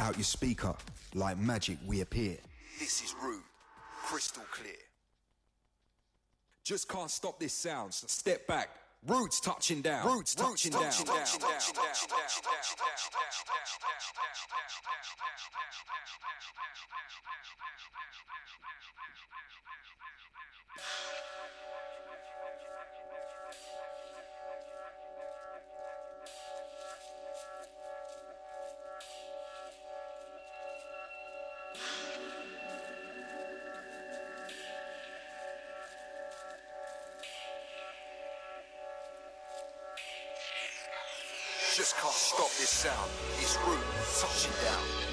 Out 0.00 0.16
your 0.16 0.24
speaker, 0.24 0.74
like 1.14 1.36
magic 1.36 1.76
we 1.86 2.00
appear. 2.00 2.38
This 2.78 3.02
is 3.04 3.14
Rude, 3.22 3.42
crystal 4.02 4.42
clear. 4.50 4.72
Just 6.64 6.88
can't 6.88 7.10
stop 7.10 7.38
this 7.38 7.52
sound, 7.52 7.92
so 7.92 8.06
step 8.06 8.46
back. 8.46 8.70
Roots 9.06 9.40
touching 9.40 9.82
down. 9.82 10.06
Roots 10.06 10.34
touching 10.34 10.72
down. 10.72 10.90
Just 41.76 41.96
can't 41.96 42.12
stop 42.12 42.50
this 42.58 42.68
sound. 42.68 43.10
It's 43.38 43.56
Rude 43.66 43.78
touching 44.20 44.52
down. 44.62 45.10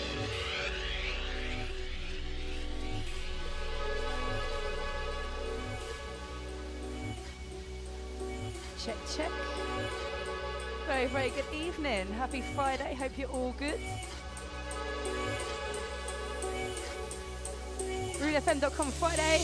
Check, 8.84 8.96
check. 9.16 9.32
Very, 10.88 11.06
very 11.08 11.30
good 11.30 11.46
evening. 11.54 12.08
Happy 12.14 12.42
Friday. 12.42 12.96
Hope 12.96 13.18
you're 13.18 13.30
all 13.30 13.54
good. 13.58 13.80
RudeFM.com 18.38 18.92
Friday. 18.92 19.39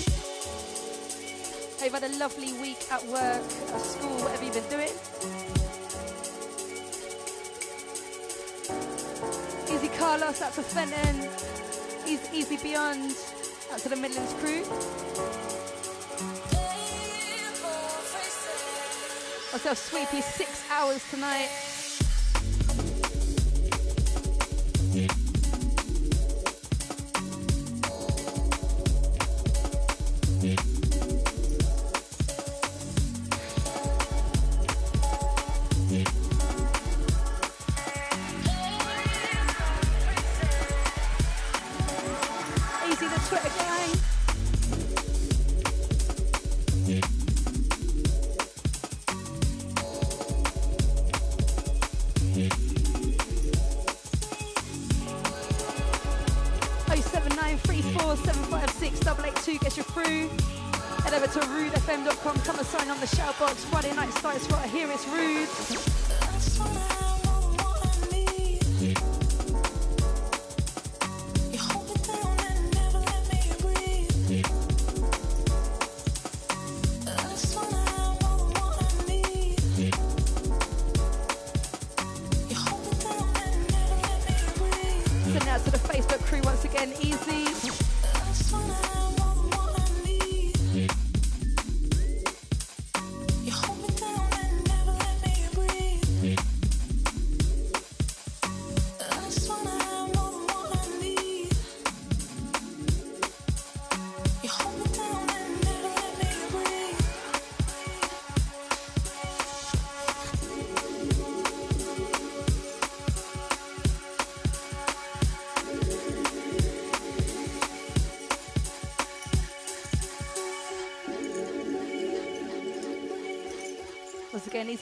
Hope 1.78 1.84
you've 1.84 1.94
had 1.94 2.04
a 2.04 2.18
lovely 2.20 2.54
week 2.62 2.78
at 2.92 3.04
work, 3.08 3.42
at 3.74 3.82
school, 3.82 4.12
whatever 4.22 4.44
you've 4.44 4.54
been 4.54 4.70
doing. 4.70 4.94
Easy 9.74 9.88
Carlos 9.98 10.42
out 10.44 10.54
to 10.54 10.62
Fenton. 10.62 11.28
Easy, 12.08 12.38
easy 12.38 12.58
Beyond 12.58 13.16
out 13.72 13.80
to 13.80 13.90
the 13.90 13.96
Midlands 13.96 14.34
crew. 14.34 14.62
Myself 19.54 19.78
Sweet 19.80 20.08
Pea, 20.10 20.22
six 20.22 20.64
hours 20.70 21.04
tonight. 21.10 21.73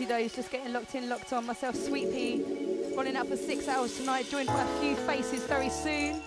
Again, 0.02 0.18
days, 0.18 0.34
just 0.34 0.50
getting 0.50 0.74
locked 0.74 0.96
in, 0.96 1.08
locked 1.10 1.32
on. 1.32 1.46
Myself, 1.46 1.76
Sweet 1.76 2.12
Pea, 2.12 2.44
running 2.98 3.16
out 3.16 3.28
for 3.28 3.38
six 3.38 3.68
hours 3.68 3.96
tonight, 3.96 4.28
joined 4.32 4.48
by 4.48 4.64
a 4.64 4.80
few 4.80 4.96
faces 4.96 5.44
very 5.44 5.70
soon. 5.70 6.20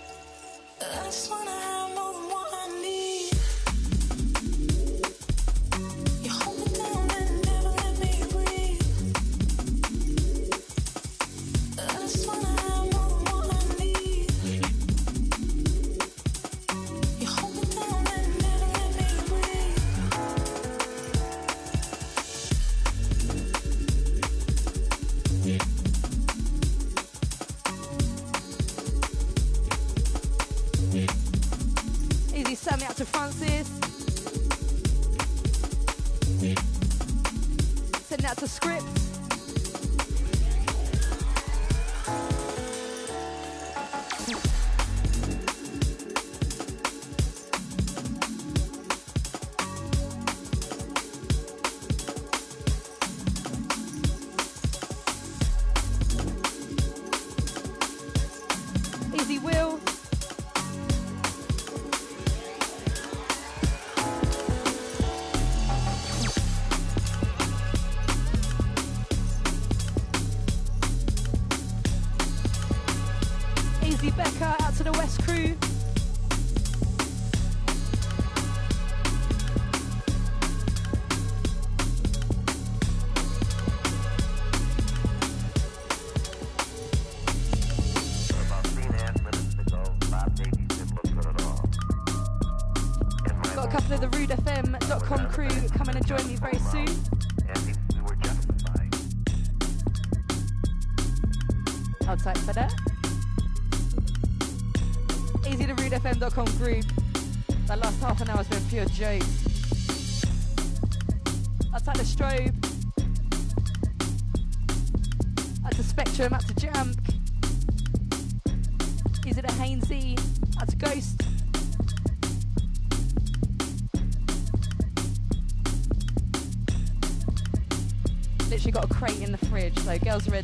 Fridge, 130.21 130.44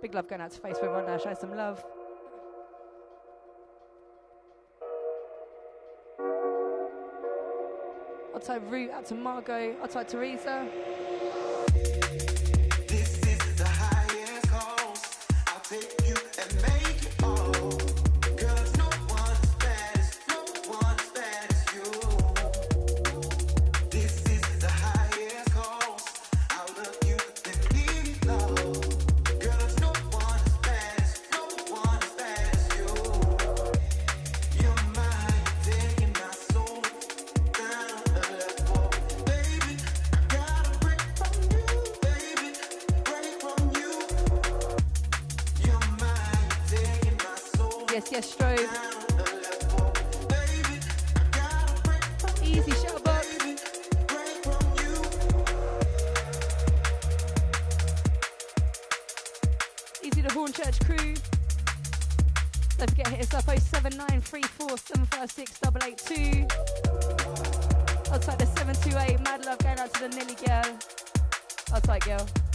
Big 0.00 0.14
love 0.14 0.28
going 0.28 0.40
out 0.40 0.52
to 0.52 0.60
Facebook 0.60 0.92
right 0.92 1.06
now. 1.06 1.18
Show 1.18 1.34
some 1.34 1.56
love. 1.56 1.84
I'll 8.34 8.40
type 8.40 8.62
Root 8.70 8.90
out 8.90 9.06
to 9.06 9.14
Margot. 9.14 9.76
I'll 9.80 9.88
type 9.88 10.08
Teresa. 10.08 10.68
to 69.96 70.08
the 70.08 70.16
Nelly 70.16 70.34
girl. 70.34 70.78
Outside 71.72 72.02
girl. 72.04 72.45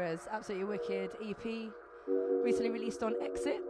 As 0.00 0.28
absolutely 0.30 0.64
Wicked 0.64 1.12
EP, 1.22 1.72
recently 2.42 2.70
released 2.70 3.02
on 3.02 3.14
Exit. 3.22 3.60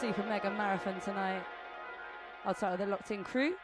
Super 0.00 0.22
mega 0.22 0.50
marathon 0.50 1.00
tonight. 1.00 1.42
Outside 2.44 2.74
of 2.74 2.78
the 2.78 2.86
locked 2.86 3.10
in 3.10 3.24
crew. 3.24 3.57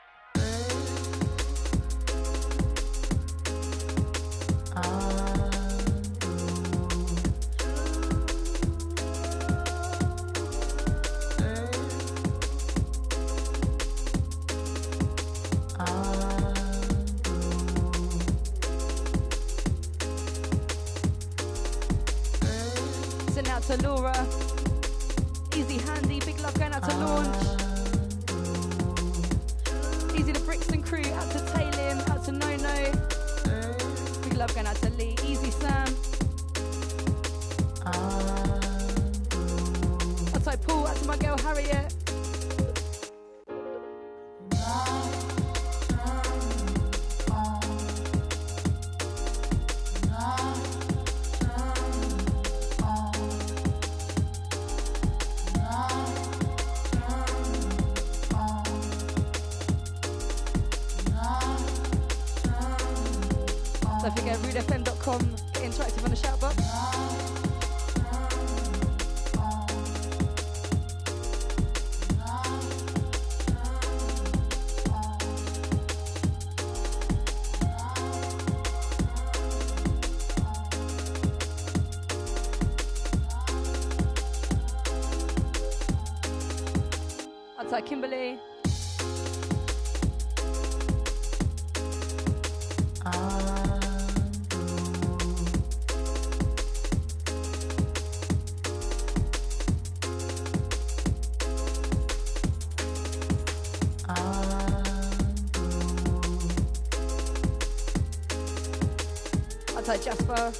Outside 109.87 110.03
Jasper. 110.03 110.33
Uh, 110.33 110.53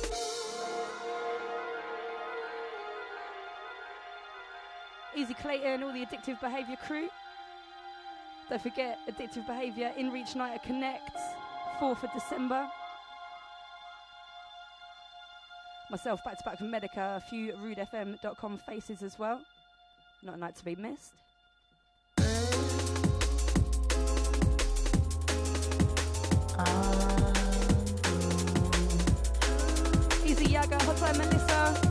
Easy 5.17 5.33
Clayton, 5.33 5.83
all 5.83 5.95
the 5.95 6.05
addictive 6.05 6.39
behaviour 6.43 6.77
crew. 6.77 7.09
Don't 8.51 8.61
forget 8.61 8.99
Addictive 9.09 9.47
Behaviour 9.47 9.95
in 9.97 10.13
Reach 10.13 10.37
Night 10.37 10.57
at 10.57 10.63
Connect, 10.63 11.17
4th 11.81 12.05
of 12.05 12.13
December. 12.13 12.69
Myself 15.91 16.23
back 16.23 16.37
to 16.37 16.45
back 16.45 16.59
from 16.59 16.71
Medica, 16.71 17.15
a 17.17 17.21
few 17.31 17.55
rudefm.com 17.55 18.59
faces 18.59 19.03
as 19.03 19.19
well. 19.19 19.41
Not 20.23 20.35
a 20.35 20.39
night 20.39 20.57
to 20.57 20.65
be 20.67 20.77
missed. 20.77 21.15
Easy 26.59 27.04
Melissa. 31.01 31.84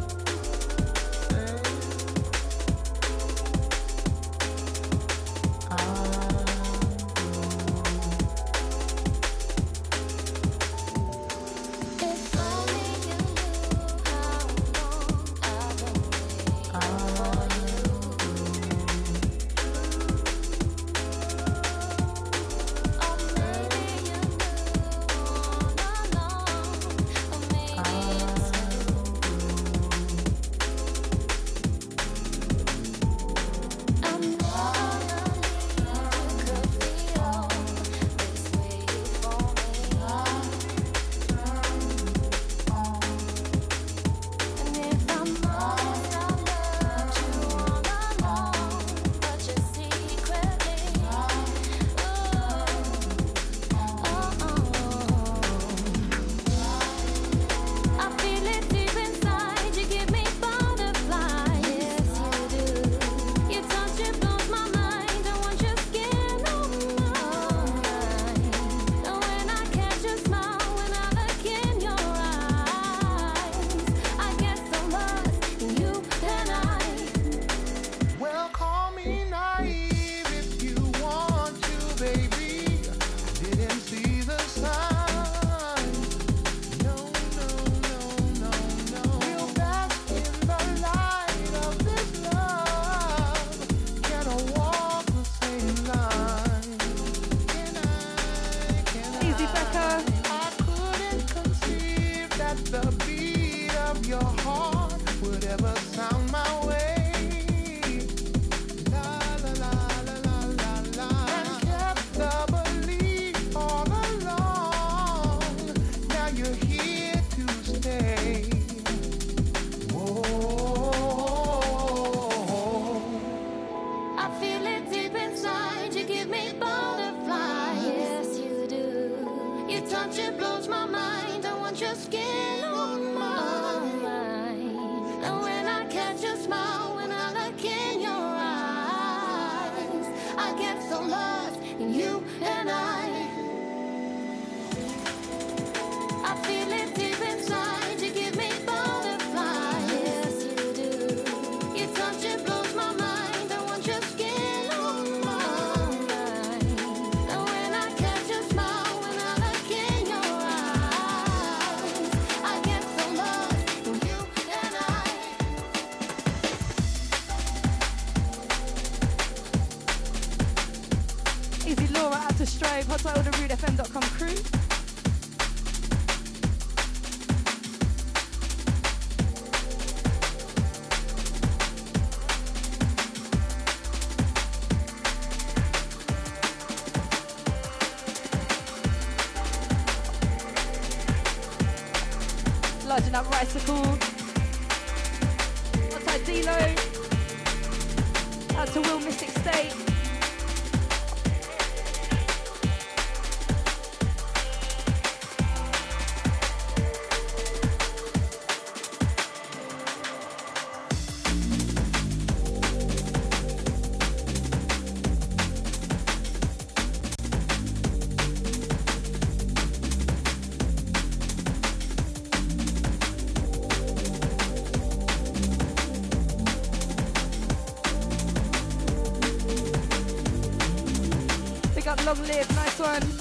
one. 232.83 233.12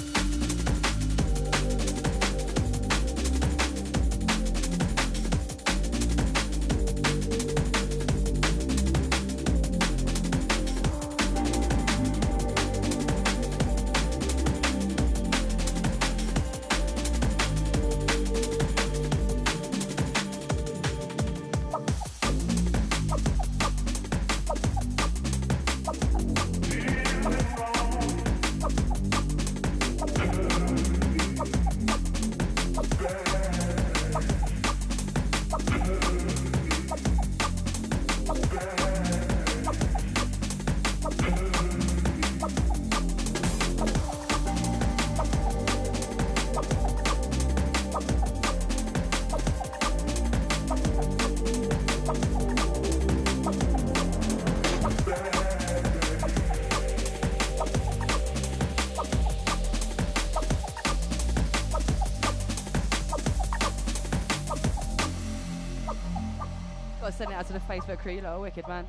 Facebook 67.61 67.99
crew, 67.99 68.13
you 68.13 68.21
lot 68.21 68.35
are 68.35 68.41
wicked, 68.41 68.67
man. 68.69 68.87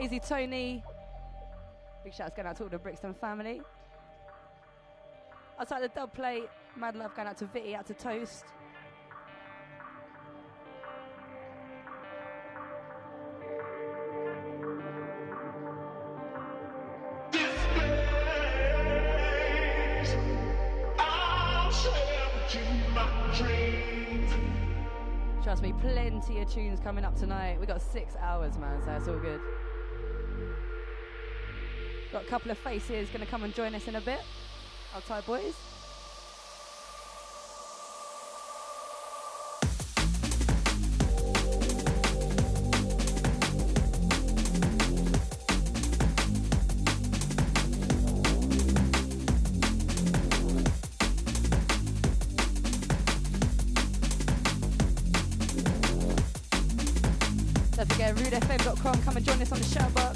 Easy 0.00 0.20
Tony. 0.20 0.82
Big 2.04 2.14
shouts 2.14 2.34
going 2.34 2.46
out 2.46 2.56
to 2.56 2.64
all 2.64 2.68
the 2.68 2.78
Brixton 2.78 3.14
family. 3.14 3.62
Outside 5.58 5.82
the 5.82 5.88
dub 5.88 6.12
plate, 6.14 6.48
mad 6.76 6.94
love 6.94 7.14
going 7.16 7.28
out 7.28 7.36
to 7.38 7.46
Vitty, 7.46 7.74
out 7.74 7.86
to 7.86 7.94
Toast. 7.94 8.44
Trust 26.18 26.30
me, 26.30 26.36
plenty 26.36 26.50
of 26.50 26.54
tunes 26.54 26.80
coming 26.80 27.04
up 27.04 27.16
tonight. 27.16 27.60
We 27.60 27.66
got 27.66 27.80
six 27.80 28.16
hours, 28.16 28.58
man, 28.58 28.80
so 28.80 28.86
that's 28.86 29.06
all 29.06 29.18
good. 29.18 29.40
Got 32.12 32.24
a 32.24 32.26
couple 32.26 32.50
of 32.50 32.58
faces 32.58 33.08
going 33.10 33.20
to 33.20 33.26
come 33.26 33.44
and 33.44 33.54
join 33.54 33.74
us 33.74 33.86
in 33.86 33.94
a 33.94 34.00
bit. 34.00 34.20
Outside 34.96 35.24
boys. 35.26 35.77
rudefm.com. 58.40 59.02
Come 59.02 59.16
and 59.16 59.26
join 59.26 59.42
us 59.42 59.52
on 59.52 59.58
the 59.58 59.64
show, 59.64 59.86
Big 59.94 60.07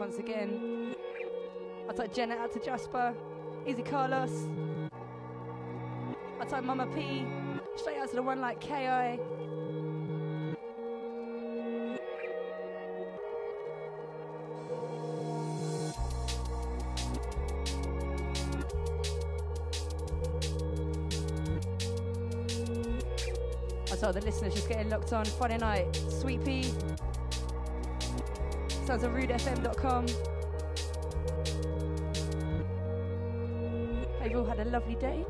once 0.00 0.16
again. 0.16 0.94
I 1.86 1.92
take 1.92 2.14
Jenna 2.14 2.34
out 2.36 2.52
to 2.54 2.58
Jasper, 2.58 3.14
Easy 3.66 3.82
Carlos. 3.82 4.46
I 6.40 6.44
take 6.46 6.64
Mama 6.64 6.86
P 6.94 7.26
straight 7.76 7.98
out 7.98 8.08
to 8.08 8.16
the 8.16 8.22
one 8.22 8.40
like 8.40 8.58
KI. 8.60 9.20
So 23.98 24.12
the 24.12 24.22
listeners 24.22 24.54
just 24.54 24.66
getting 24.66 24.88
locked 24.88 25.12
on 25.12 25.26
Friday 25.26 25.58
night, 25.58 25.94
Sweet 26.08 26.42
Pea, 26.42 26.72
to 28.90 28.96
us 28.96 29.02
rudefm.com. 29.04 30.06
Hope 34.18 34.30
you 34.30 34.38
all 34.38 34.44
had 34.44 34.58
a 34.58 34.64
lovely 34.64 34.96
day. 34.96 35.24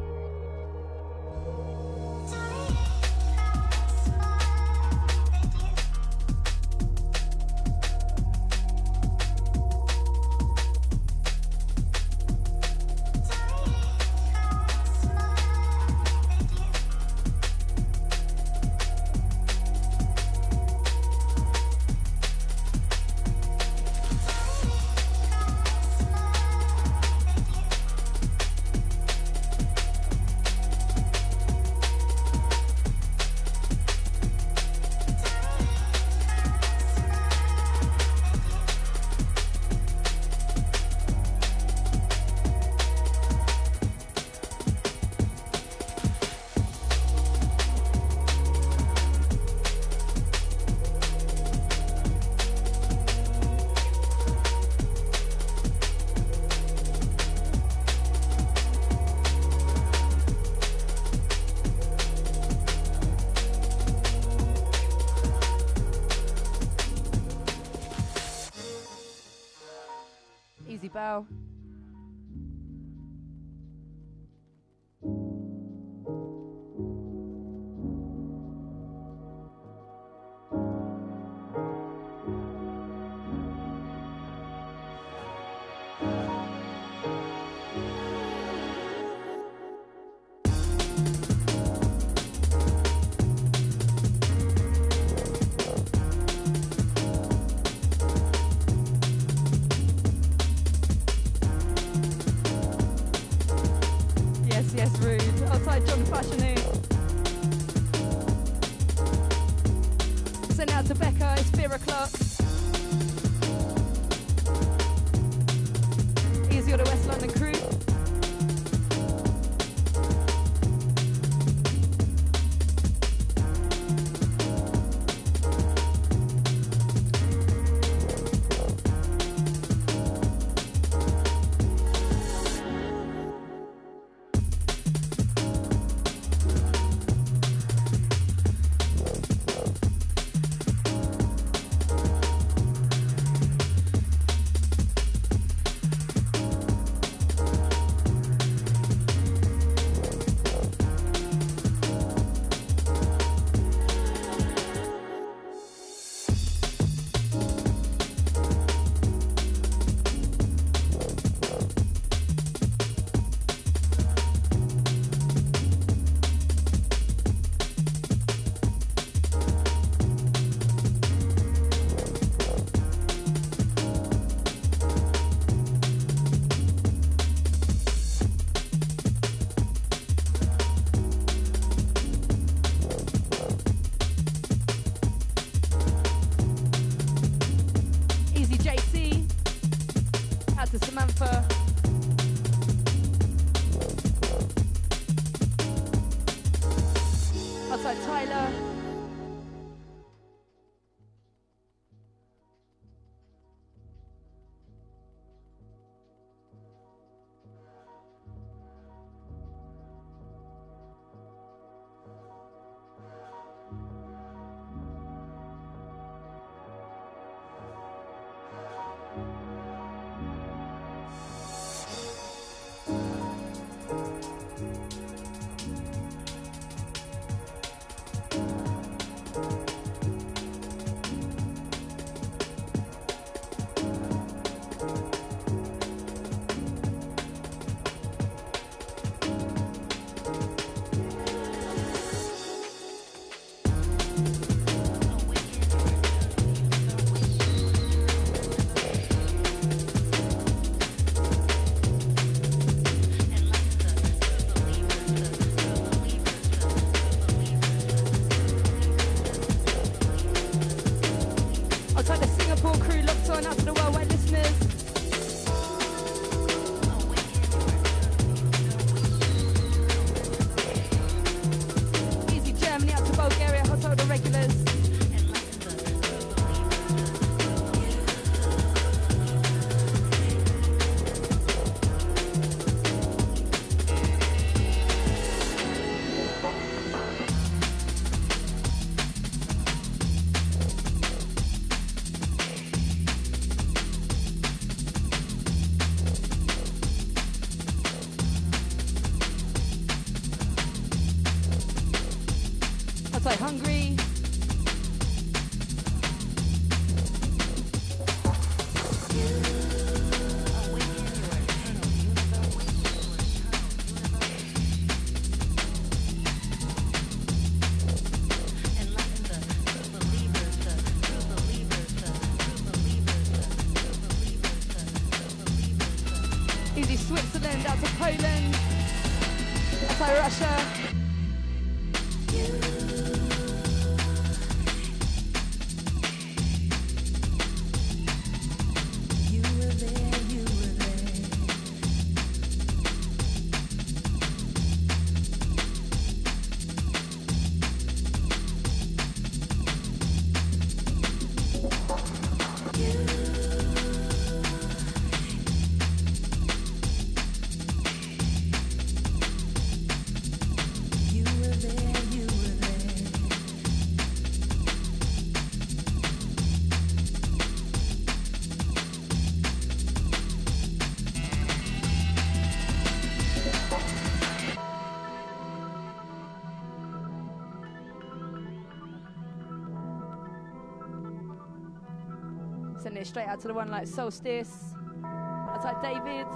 Straight 383.11 383.27
out 383.27 383.41
to 383.41 383.49
the 383.49 383.55
one 383.55 383.69
like 383.69 383.89
Solstice. 383.89 384.73
That's 385.03 385.65
like 385.65 385.83
David. 385.83 386.27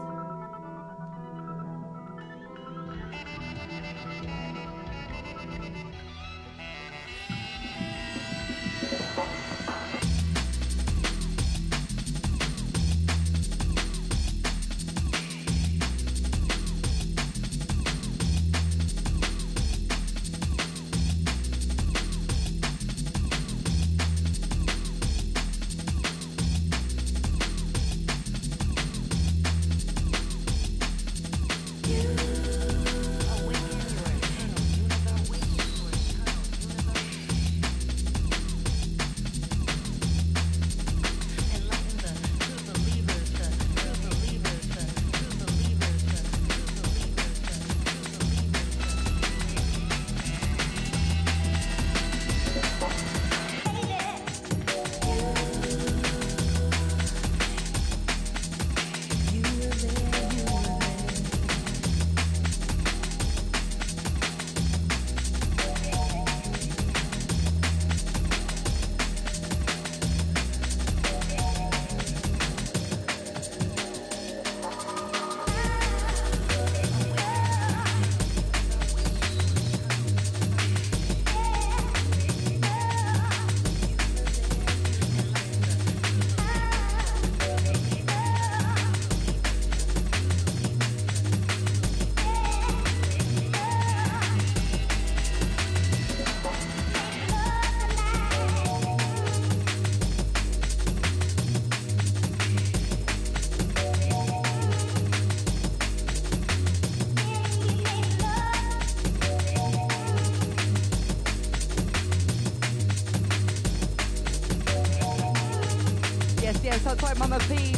I'll 116.87 116.97
try 116.97 117.14
Mama 117.14 117.38
P. 117.49 117.74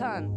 take 0.00 0.29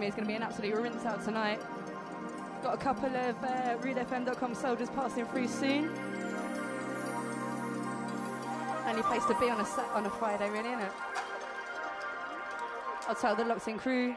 me, 0.00 0.06
it's 0.06 0.16
going 0.16 0.26
to 0.26 0.28
be 0.28 0.36
an 0.36 0.42
absolute 0.42 0.74
rinse 0.74 1.04
out 1.04 1.22
tonight. 1.22 1.60
Got 2.62 2.74
a 2.74 2.78
couple 2.78 3.14
of 3.14 3.44
uh, 3.44 3.76
RudeFM.com 3.78 4.54
soldiers 4.54 4.88
passing 4.90 5.26
through 5.26 5.48
soon. 5.48 5.90
Only 8.86 9.02
place 9.02 9.24
to 9.26 9.36
be 9.38 9.50
on 9.50 9.60
a 9.60 9.64
Sat 9.64 9.88
on 9.92 10.06
a 10.06 10.10
Friday, 10.10 10.48
really, 10.48 10.70
isn't 10.70 10.80
it? 10.80 10.92
I'll 13.06 13.14
tell 13.14 13.36
the 13.36 13.44
locked 13.44 13.68
in 13.68 13.78
crew. 13.78 14.16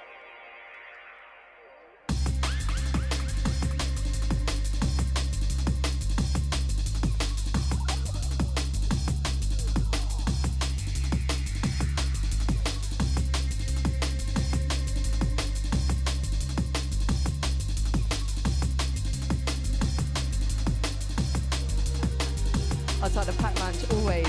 Outside 23.15 23.31
the 23.31 23.41
pack 23.43 23.59
lunch 23.59 23.77
always. 23.93 24.27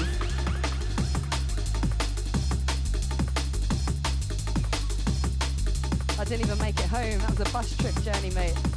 I 6.19 6.25
didn't 6.25 6.45
even 6.47 6.59
make 6.59 6.79
it 6.79 6.87
home. 6.87 7.19
That 7.21 7.31
was 7.31 7.41
a 7.41 7.53
bus 7.53 7.77
trip 7.77 7.95
journey, 8.03 8.31
mate. 8.35 8.74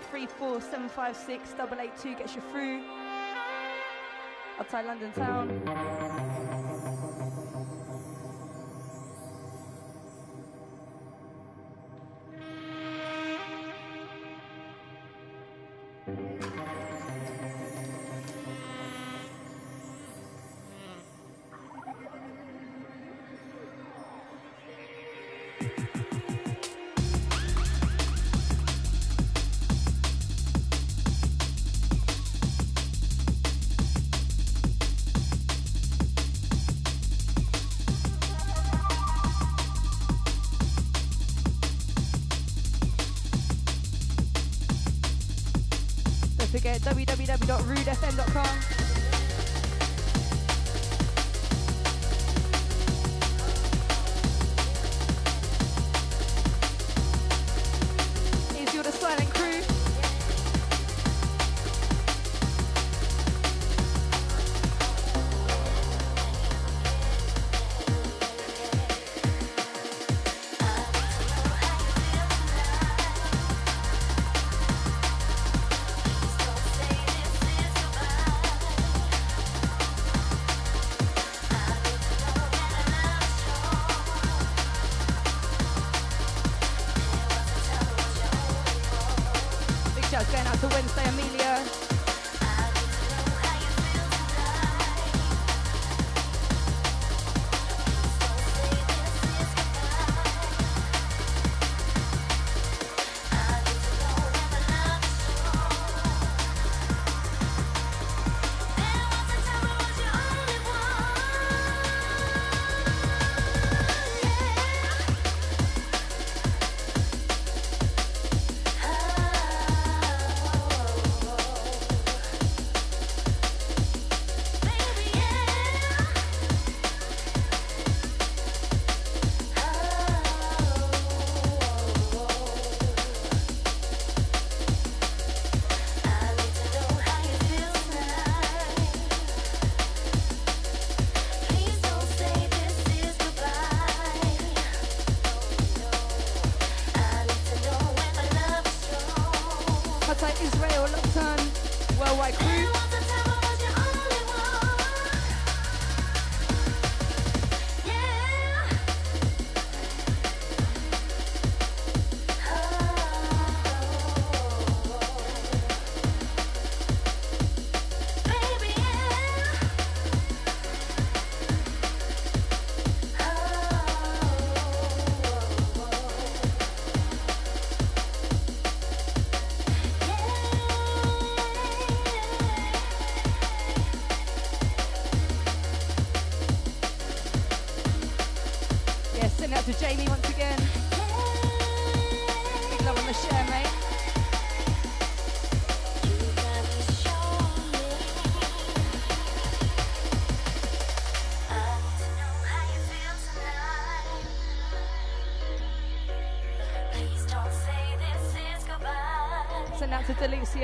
07934756882 0.00 2.18
gets 2.18 2.34
you 2.34 2.42
through. 2.50 2.82
Outside 4.58 4.86
London 4.86 5.12
town. 5.12 6.73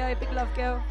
To 0.01 0.07
Delicio, 0.07 0.21
big 0.21 0.33
love 0.33 0.55
girl. 0.55 0.90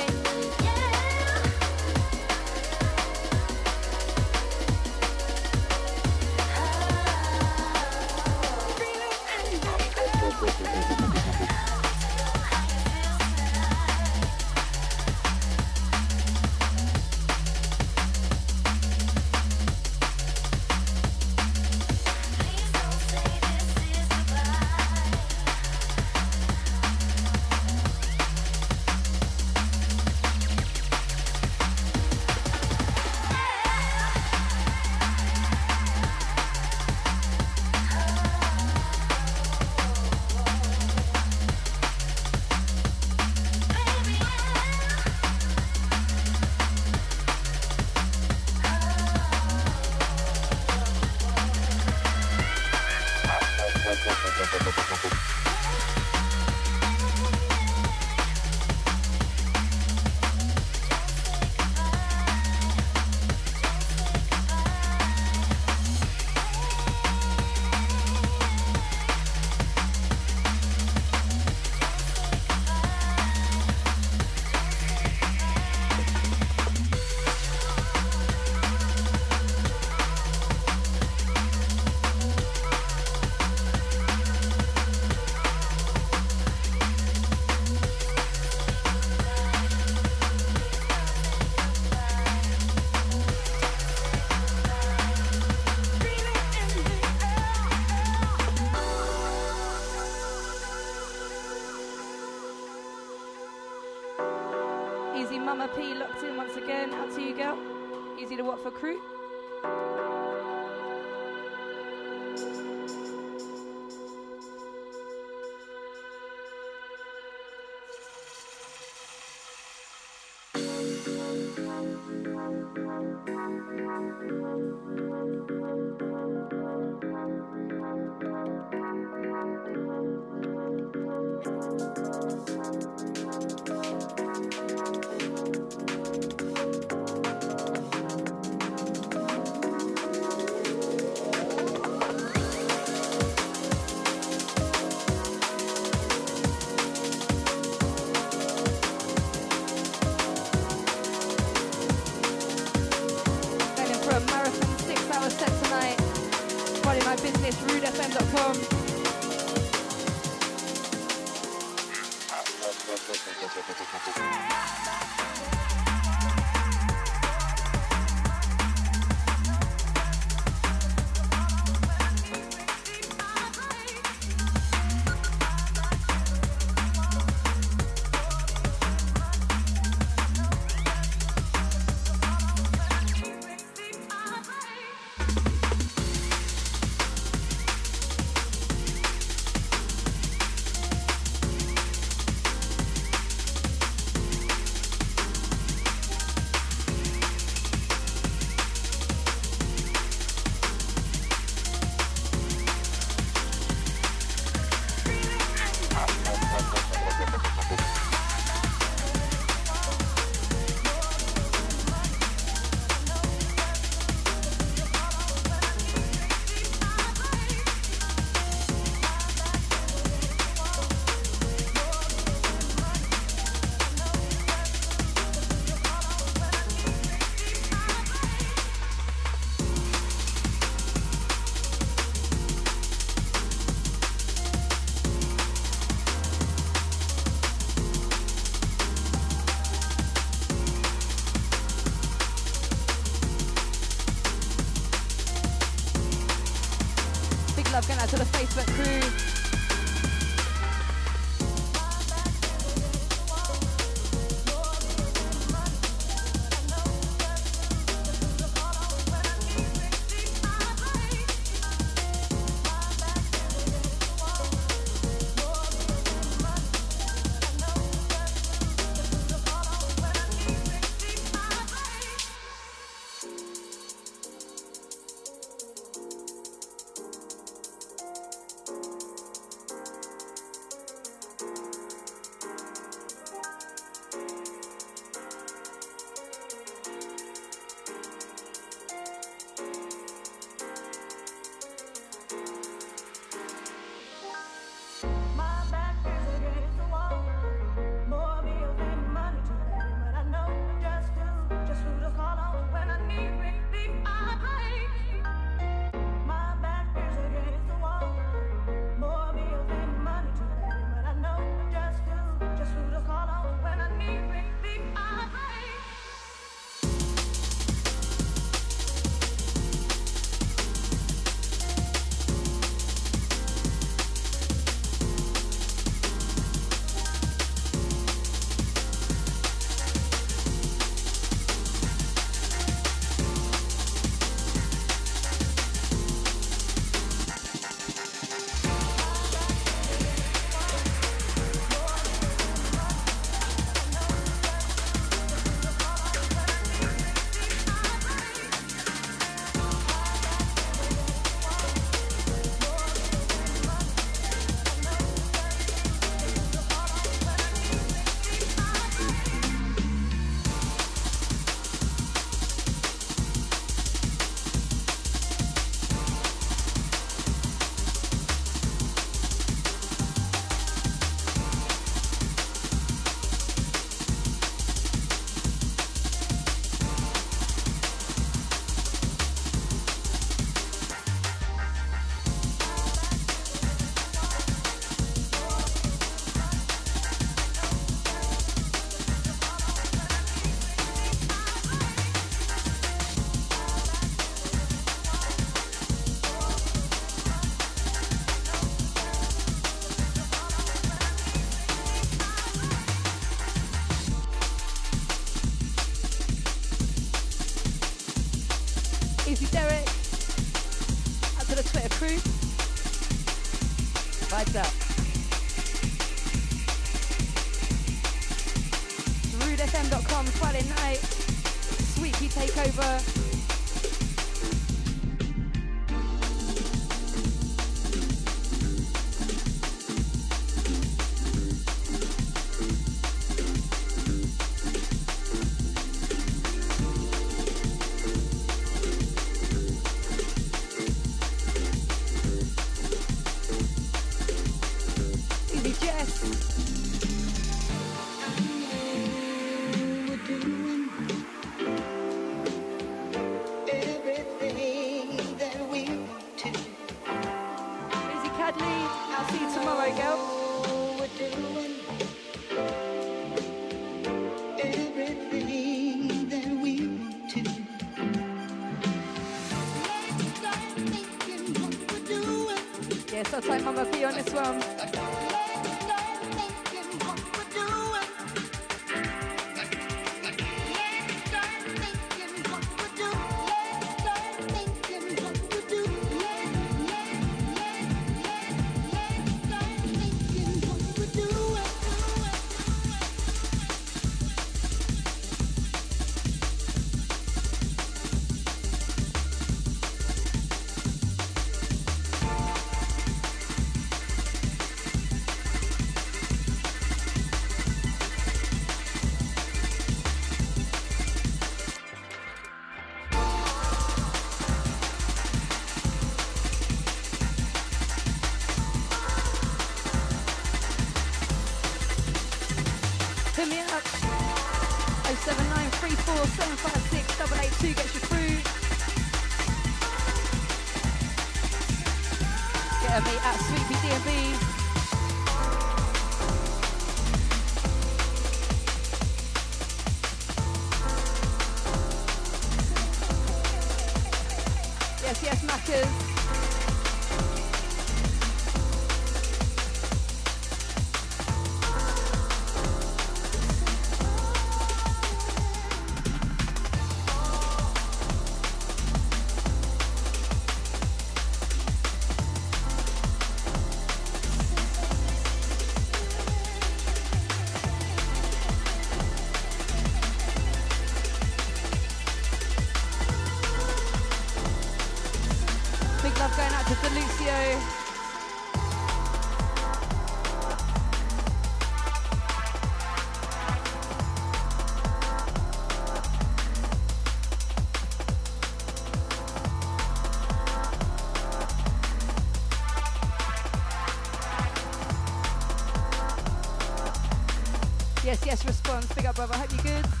Nine. 599.27 600.00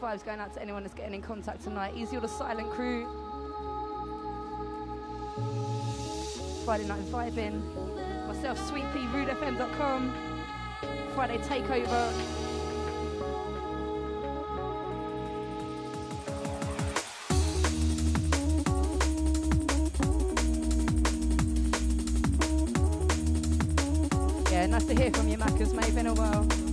Vibes 0.00 0.24
going 0.24 0.40
out 0.40 0.52
to 0.54 0.62
anyone 0.62 0.82
that's 0.82 0.94
getting 0.94 1.14
in 1.14 1.22
contact 1.22 1.62
tonight. 1.62 1.94
Easy 1.94 2.16
all 2.16 2.22
the 2.22 2.28
silent 2.28 2.70
crew. 2.70 3.06
Friday 6.64 6.86
night 6.86 7.04
vibing. 7.06 7.60
Myself, 8.26 8.58
Sweet 8.68 8.84
Pea, 8.92 9.00
rudefm.com. 9.00 10.14
Friday 11.14 11.38
takeover. 11.38 12.12
Yeah, 24.50 24.66
nice 24.66 24.84
to 24.86 24.94
hear 24.94 25.10
from 25.10 25.28
you, 25.28 25.36
Macca's, 25.36 25.74
mate. 25.74 25.94
Been 25.94 26.06
a 26.06 26.14
while. 26.14 26.69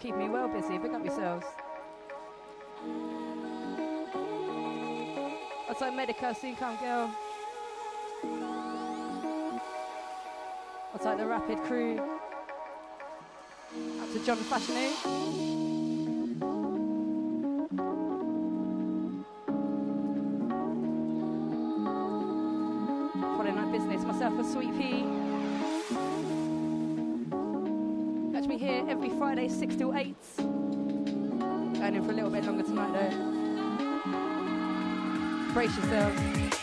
Keeping 0.00 0.18
me 0.18 0.28
well 0.30 0.48
busy. 0.48 0.78
Pick 0.78 0.94
up 0.94 1.04
yourselves. 1.04 1.46
Outside 5.68 5.94
Medica, 5.94 6.34
soon 6.34 6.56
come, 6.56 6.76
girl. 6.78 7.14
Outside 10.94 11.18
the 11.18 11.26
Rapid 11.26 11.58
crew. 11.64 11.98
Out 14.00 14.12
to 14.12 14.24
John 14.24 14.38
Fashionou. 14.38 15.49
Friday, 29.30 29.48
6 29.48 29.76
till 29.76 29.94
8. 29.94 30.16
Going 30.38 31.94
in 31.94 32.02
for 32.04 32.10
a 32.10 32.14
little 32.14 32.30
bit 32.30 32.44
longer 32.44 32.64
tonight 32.64 32.92
though. 32.92 33.10
Brace 35.52 35.76
yourselves. 35.76 36.59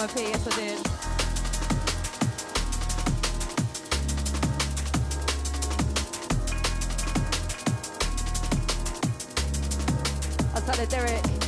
Out 0.00 0.08
to 0.08 0.14
Mama 0.14 0.14
P, 0.14 0.30
yes 0.30 0.46
I 0.46 0.50
Derek. 10.86 11.39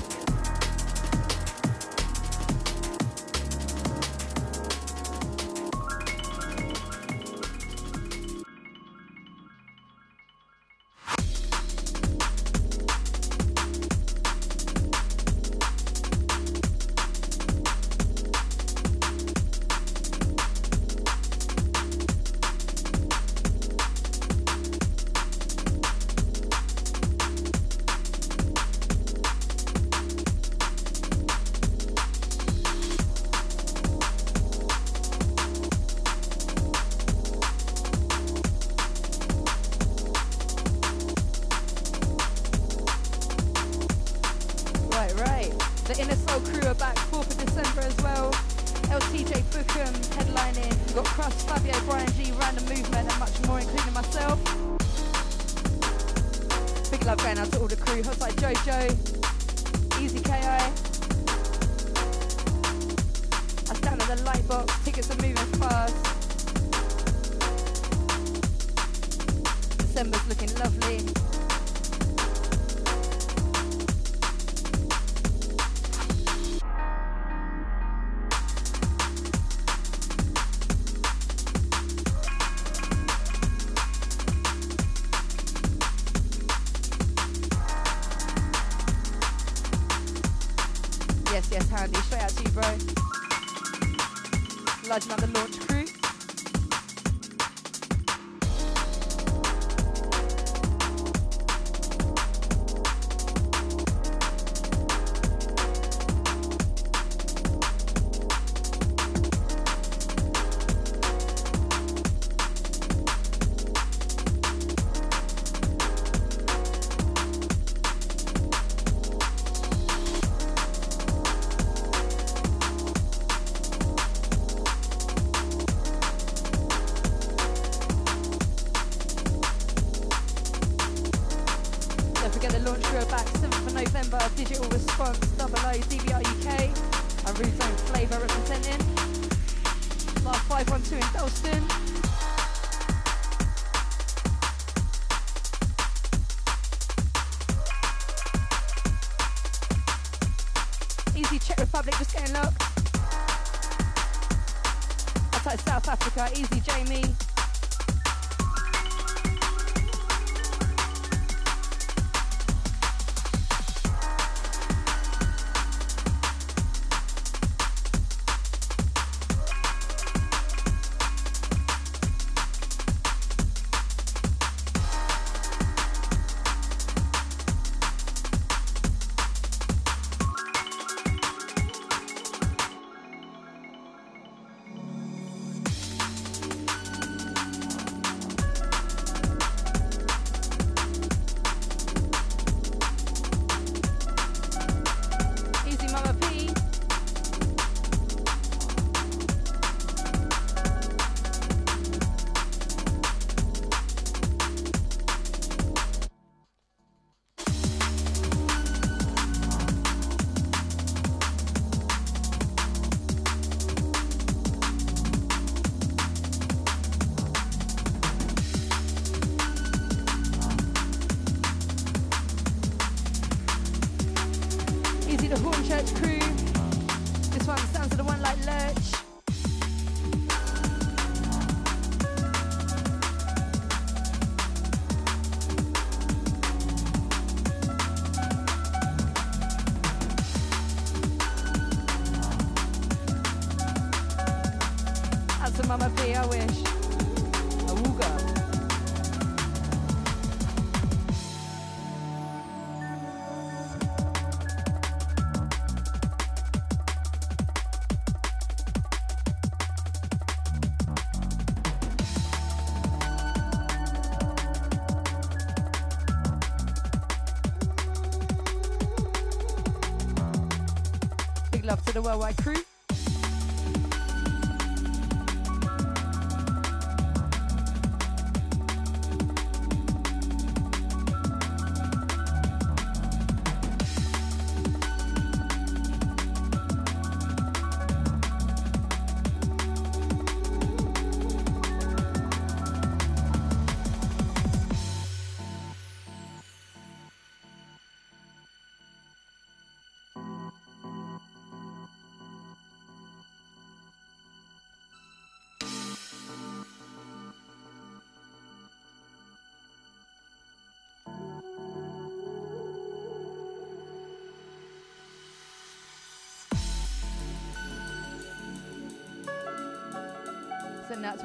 the 271.93 272.01
Worldwide 272.01 272.37
Crew. 272.39 272.62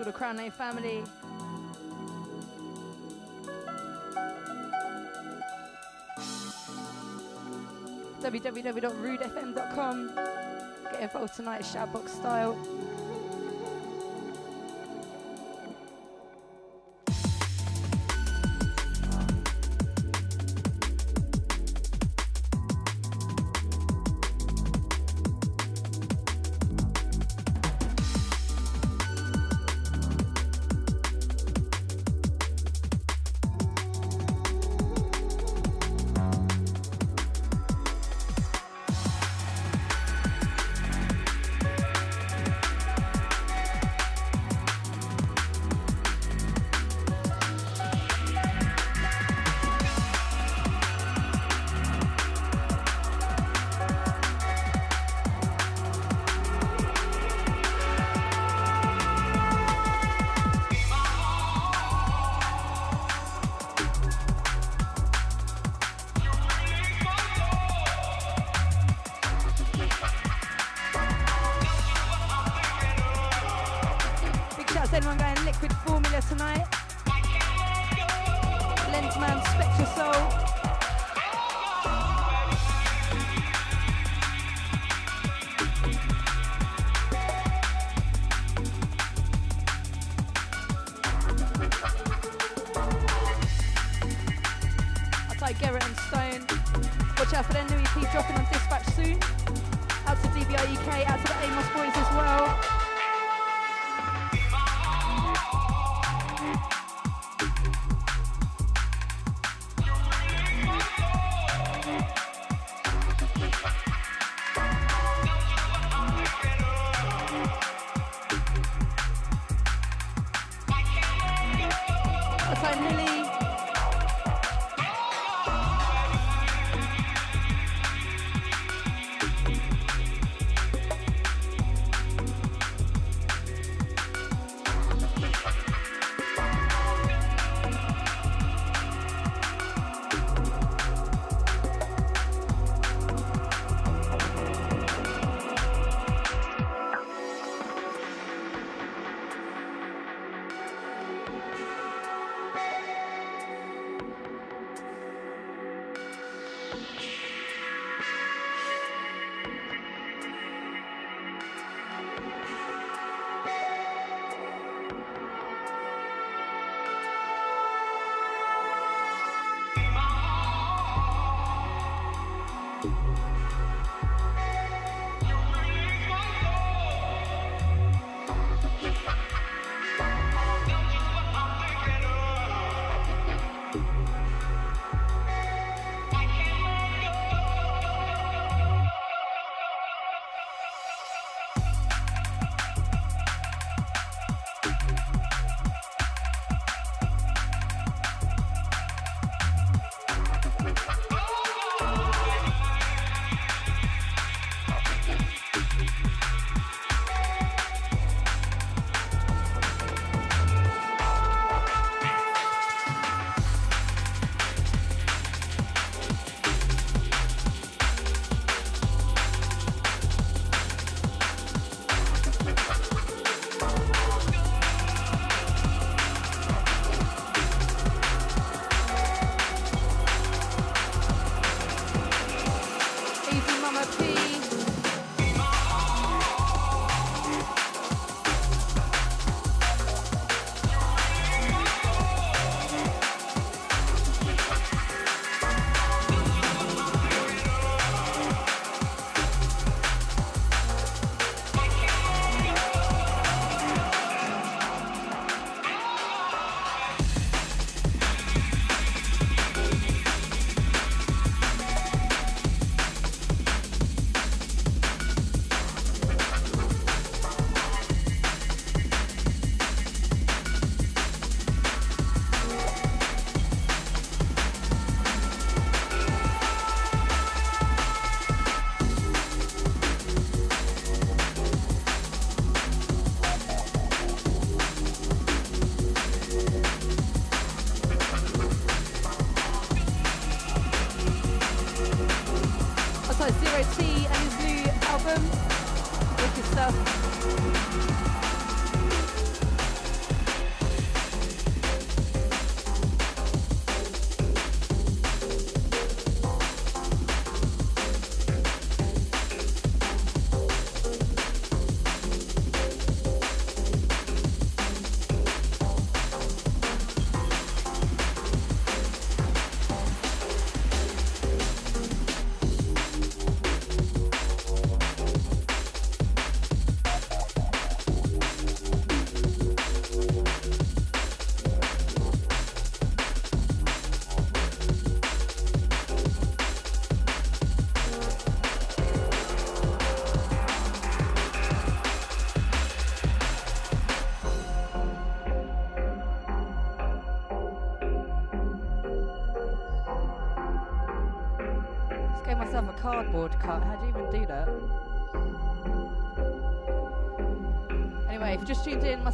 the 0.07 0.13
Crown 0.13 0.37
Lane 0.37 0.51
family. 0.51 1.03
www.rudefm.com. 8.21 10.11
Get 10.91 11.01
involved 11.01 11.35
tonight, 11.35 11.61
shoutbox 11.61 12.09
style. 12.09 12.57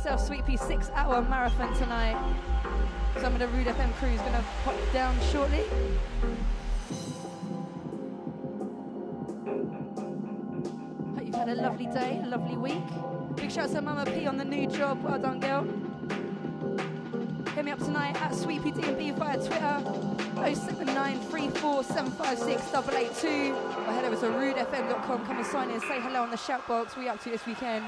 myself 0.04 0.28
Sweet 0.28 0.46
Pea 0.46 0.58
six 0.58 0.90
hour 0.96 1.22
marathon 1.22 1.74
tonight. 1.76 2.18
Some 3.22 3.32
of 3.32 3.40
the 3.40 3.48
Rude 3.48 3.68
FM 3.68 3.94
crew 3.94 4.10
is 4.10 4.20
going 4.20 4.34
to 4.34 4.44
pop 4.66 4.76
down 4.92 5.16
shortly. 5.32 5.64
Hope 11.16 11.26
you've 11.26 11.36
had 11.36 11.48
a 11.48 11.56
lovely 11.56 11.86
day, 11.86 12.20
a 12.22 12.28
lovely 12.28 12.58
week. 12.58 12.84
Big 13.38 13.50
shout 13.50 13.70
out 13.70 13.76
to 13.76 13.82
Mama 13.82 14.04
P 14.06 14.28
on 14.28 14.36
the 14.36 14.44
new 14.44 14.68
job. 14.68 15.02
Well 15.02 15.20
done, 15.20 15.40
girl. 15.40 15.64
Hit 17.56 17.64
me 17.64 17.72
up 17.72 17.80
tonight 17.80 18.22
at 18.22 18.36
Sweepy 18.36 18.74
DMB 18.74 19.18
via 19.18 19.38
Twitter 19.38 20.54
079 20.54 21.20
or 21.32 21.84
head 23.94 24.04
over 24.04 24.18
to 24.18 24.26
rudefm.com. 24.34 25.26
Come 25.26 25.38
and 25.38 25.46
sign 25.46 25.70
in, 25.70 25.80
say 25.80 26.02
hello 26.02 26.24
on 26.24 26.32
the 26.32 26.36
shout 26.36 26.68
box. 26.68 26.98
We 26.98 27.08
up 27.08 27.22
to 27.24 27.30
this 27.30 27.46
weekend. 27.46 27.86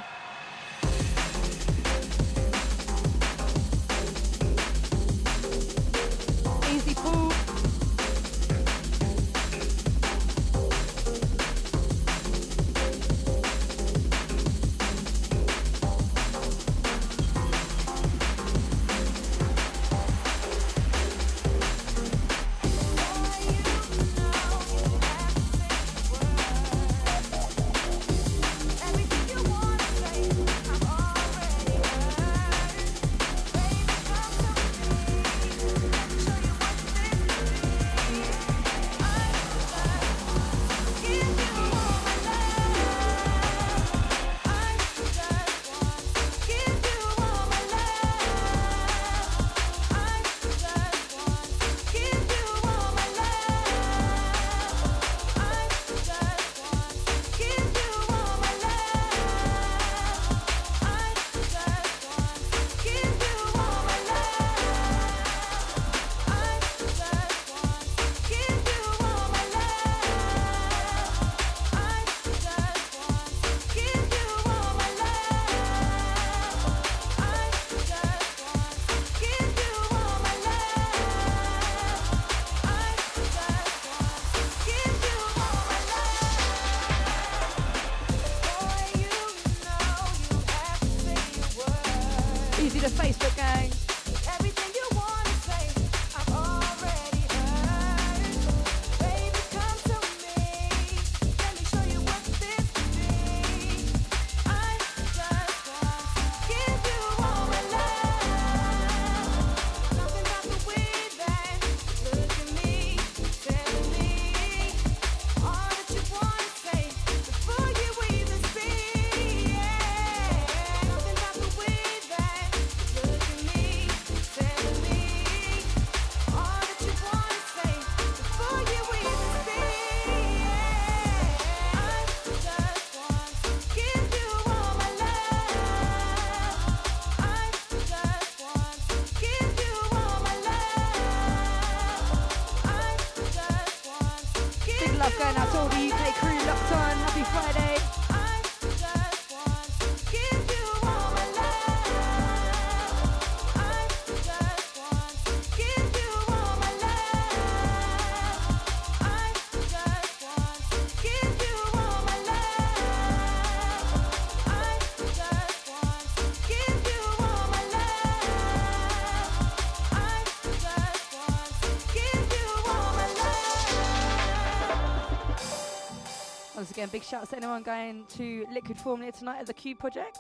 big 176.95 177.03
shouts 177.03 177.31
to 177.31 177.35
anyone 177.35 177.61
going 177.61 178.05
to 178.07 178.45
Liquid 178.53 178.77
Formula 178.77 179.11
tonight 179.11 179.39
at 179.39 179.47
the 179.47 179.53
Cube 179.53 179.77
Project. 179.77 180.17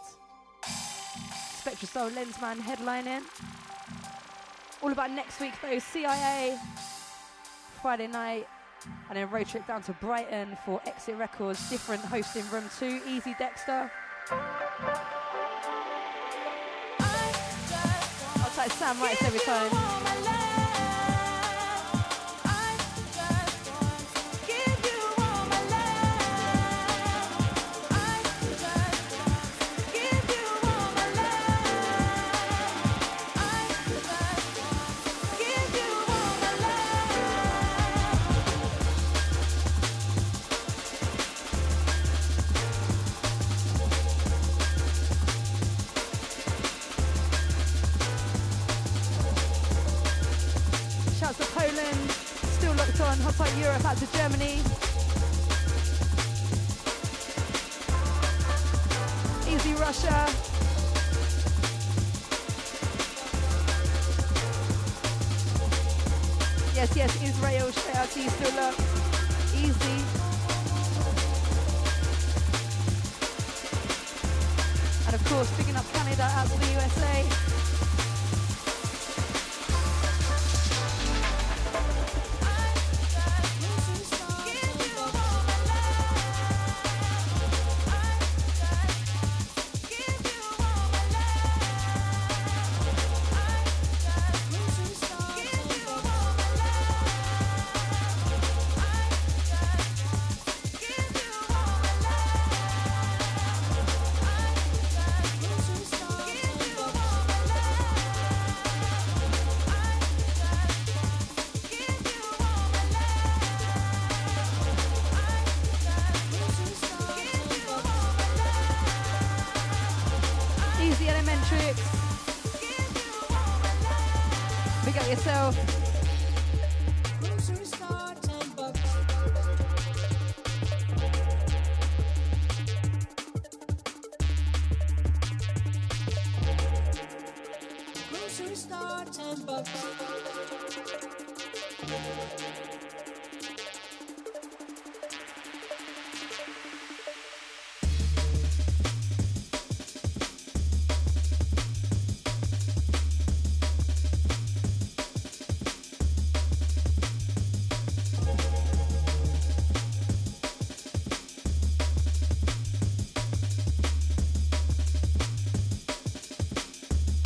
Spectre 0.61 1.85
Soul 1.85 2.09
Lenzman 2.09 2.57
headlining. 2.57 3.21
All 4.83 4.91
about 4.91 5.09
next 5.09 5.39
week 5.39 5.53
though, 5.61 5.79
CIA, 5.79 6.59
Friday 7.81 8.07
night, 8.07 8.49
and 9.07 9.17
then 9.17 9.31
road 9.31 9.47
trip 9.47 9.65
down 9.65 9.83
to 9.83 9.93
Brighton 9.93 10.57
for 10.65 10.81
Exit 10.85 11.15
Records, 11.15 11.69
different 11.69 12.03
hosting 12.03 12.43
room 12.51 12.65
two, 12.77 12.99
Easy 13.07 13.33
Dexter. 13.39 13.89
I'll 14.29 14.39
type 18.53 18.71
Sam 18.71 18.99
right 18.99 19.23
every 19.23 19.39
time. 19.39 20.34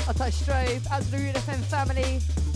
To 0.09 0.15
the 0.15 0.23
Rude 1.11 1.35
FM 1.35 1.61
family. 1.65 2.48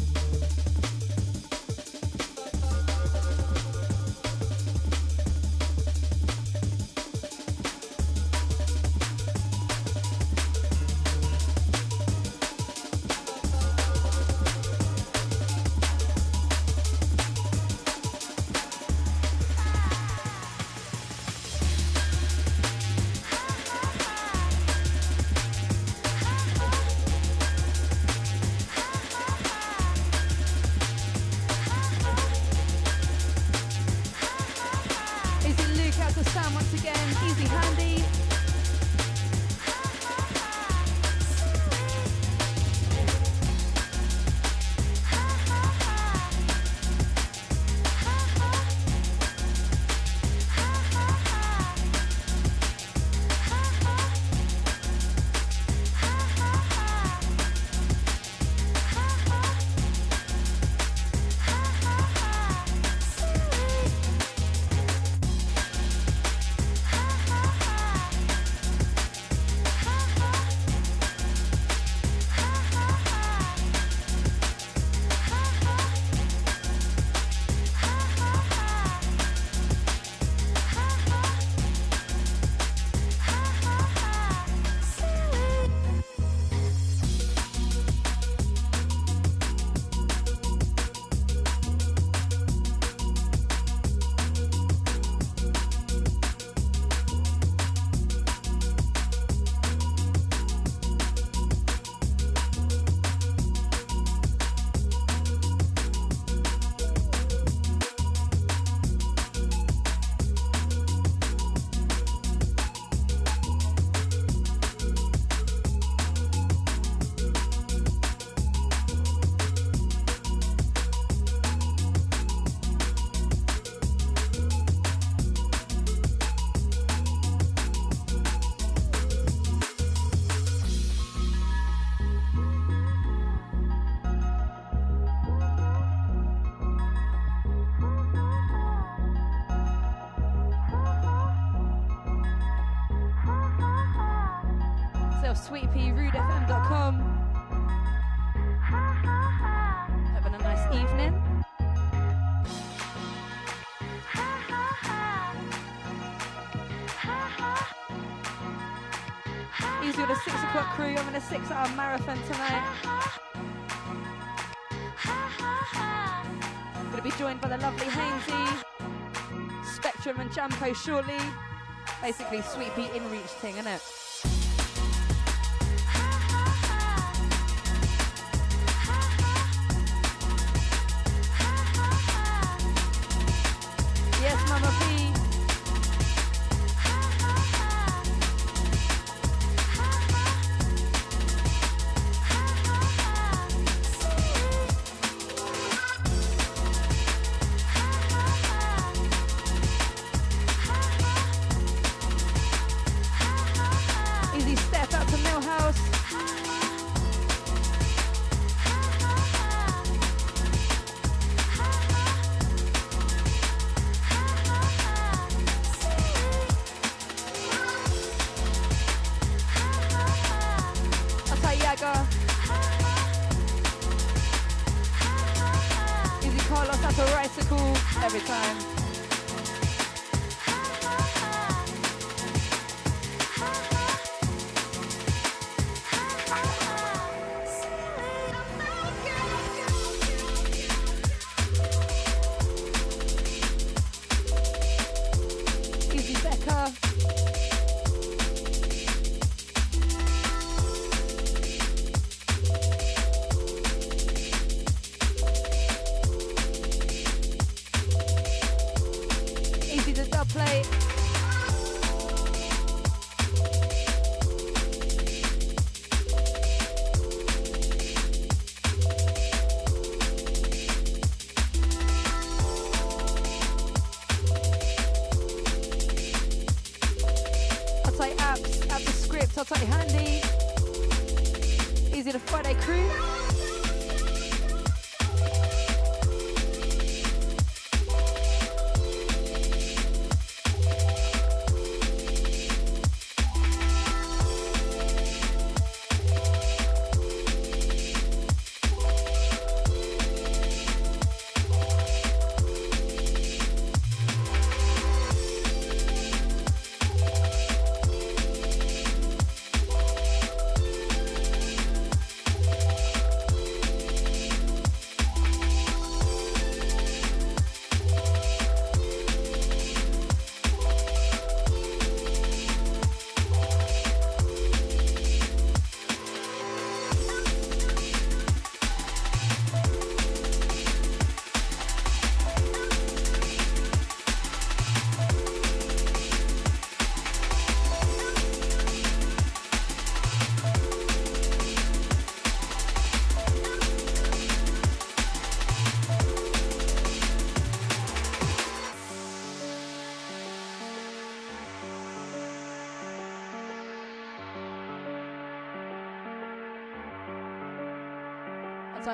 Thing, 173.44 173.56
innit? 173.58 173.83
to 173.83 173.83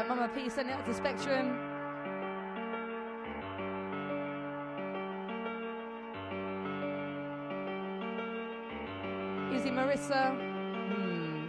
Mama 0.08 0.30
P, 0.34 0.50
send 0.50 0.70
it 0.70 0.74
out 0.74 0.86
to 0.86 0.94
Spectrum. 0.94 1.58
Izzy 9.54 9.72
Marissa. 9.72 10.32
Hmm. 10.90 11.46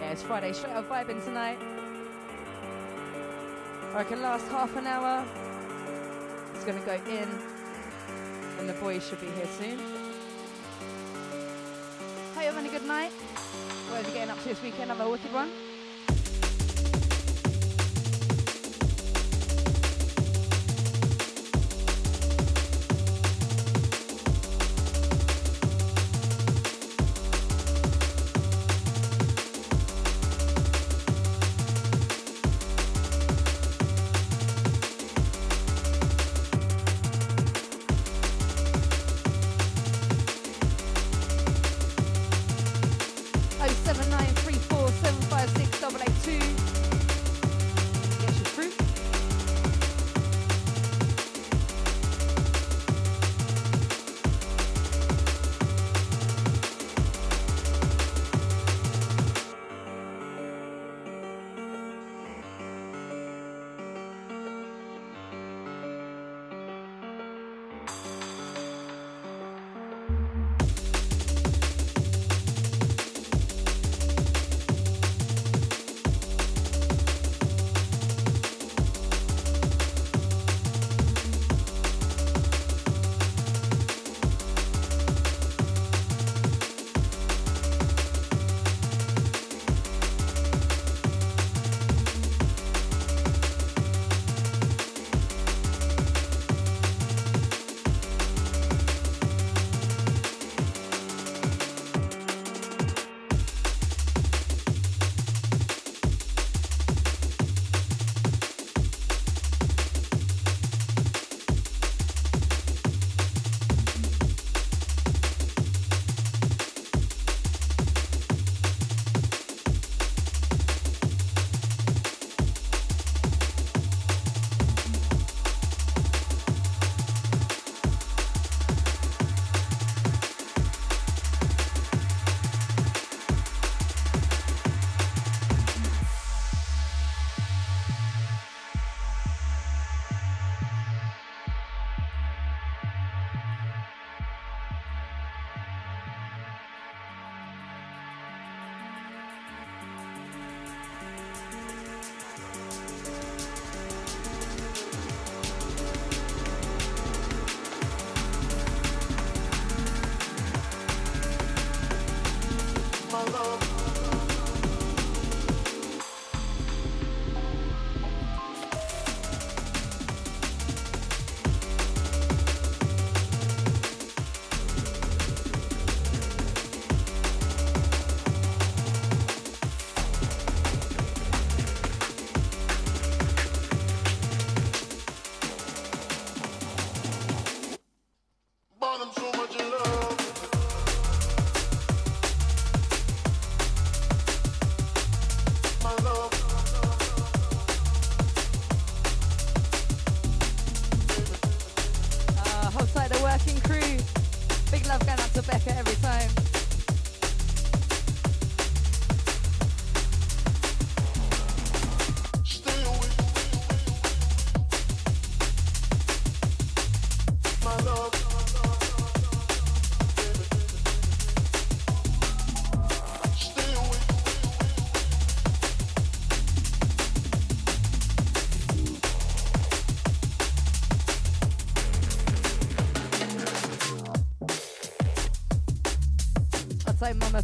Yeah, 0.00 0.10
it's 0.10 0.22
Friday, 0.22 0.52
straight 0.52 0.74
up 0.74 0.88
vibing 0.88 1.24
tonight. 1.24 1.58
I 3.94 4.04
can 4.04 4.20
last 4.20 4.46
half 4.48 4.76
an 4.76 4.86
hour. 4.86 5.24
It's 6.54 6.64
gonna 6.64 6.80
go 6.80 6.94
in, 7.10 7.28
and 8.58 8.68
the 8.68 8.74
boys 8.74 9.08
should 9.08 9.20
be 9.20 9.28
here 9.28 9.48
soon. 9.58 10.07
Having 12.58 12.74
a 12.74 12.78
good 12.80 12.88
night. 12.88 13.12
Whatever 13.86 14.08
you're 14.08 14.14
getting 14.14 14.30
up 14.30 14.42
to 14.42 14.48
this 14.48 14.60
weekend, 14.60 14.90
have 14.90 14.98
a 14.98 15.08
wicked 15.08 15.32
one. 15.32 15.48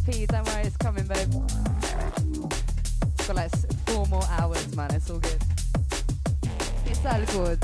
Say 0.05 0.11
Mama 0.11 0.11
P, 0.11 0.25
don't 0.25 0.47
worry, 0.47 0.63
it's 0.65 0.77
coming, 0.77 1.07
babe. 1.07 1.33
Got 3.27 3.35
like 3.35 3.51
four 3.87 4.05
more 4.07 4.23
hours, 4.29 4.75
man, 4.75 4.93
it's 4.93 5.09
all 5.09 5.19
good. 5.19 5.41
It's 6.85 7.05
all 7.05 7.25
good. 7.25 7.59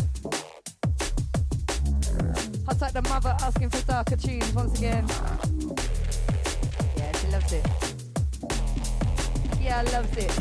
I'll 2.68 2.76
take 2.76 2.93
the 2.93 3.01
mother 3.09 3.35
asking 3.41 3.69
for 3.69 3.85
darker 3.85 4.15
tunes 4.15 4.53
once 4.53 4.77
again. 4.77 5.05
Yeah, 6.97 7.11
she 7.18 7.27
loves 7.27 7.53
it. 7.53 7.68
Yeah, 9.61 9.80
I 9.80 9.91
loves 9.91 10.18
it. 10.18 10.40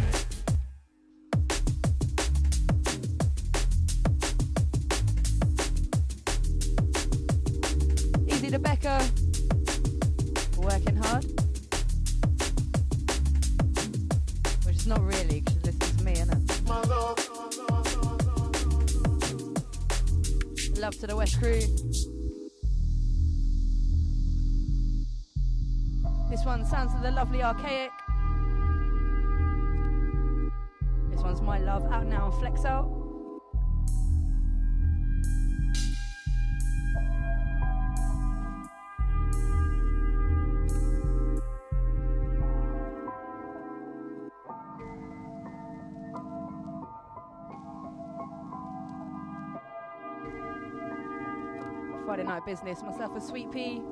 Night 52.40 52.46
business. 52.46 52.82
Myself 52.82 53.16
a 53.16 53.20
sweet 53.20 53.50
pea. 53.50 53.82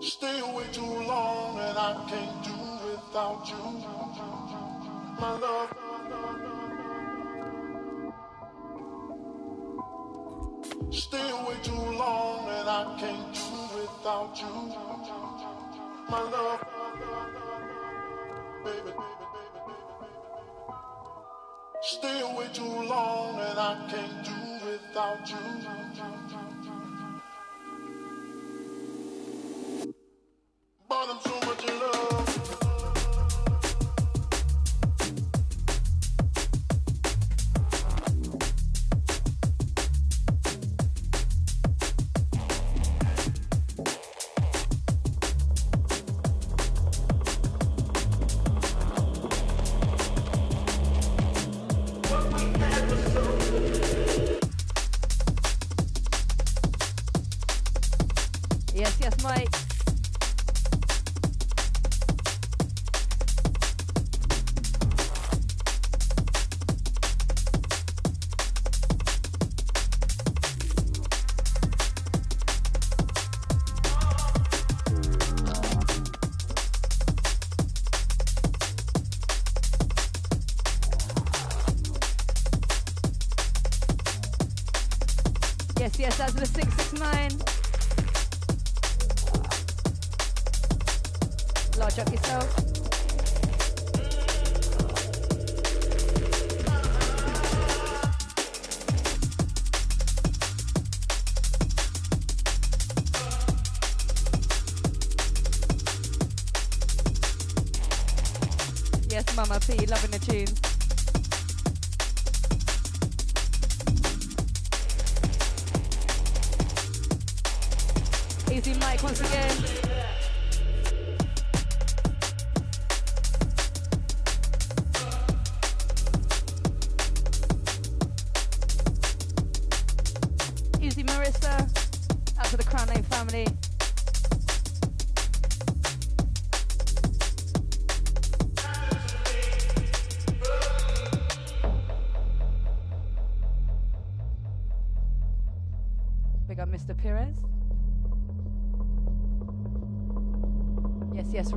Stay 0.00 0.40
away 0.40 0.64
too 0.72 0.82
long 0.82 1.58
and 1.58 1.78
I 1.78 2.06
can't 2.08 2.44
do 2.44 2.52
without 2.88 3.48
you. 3.48 3.56
My 5.20 5.38
love. 5.38 5.70
Stay 10.90 11.30
away 11.30 11.56
too 11.62 11.72
long 11.72 12.48
and 12.48 12.68
I 12.68 12.96
can't 12.98 13.34
do 13.34 13.78
without 13.78 14.40
you. 14.40 14.52
My 16.08 16.22
love. 16.22 16.60
Stay 21.82 22.20
away 22.20 22.48
too 22.52 22.62
long 22.64 23.38
and 23.40 23.58
I 23.58 23.86
can't 23.88 24.24
do 24.24 24.66
without 24.66 25.30
you. 25.30 25.89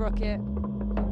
Rocket. 0.04 0.38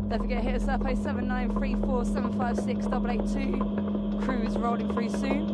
Don't 0.10 0.20
forget, 0.20 0.44
hit 0.44 0.54
us 0.54 0.68
up 0.68 0.82
07934 0.82 2.04
756 2.04 2.88
882. 2.88 4.26
Cruise 4.26 4.58
rolling 4.58 4.92
through 4.92 5.10
soon. 5.10 5.51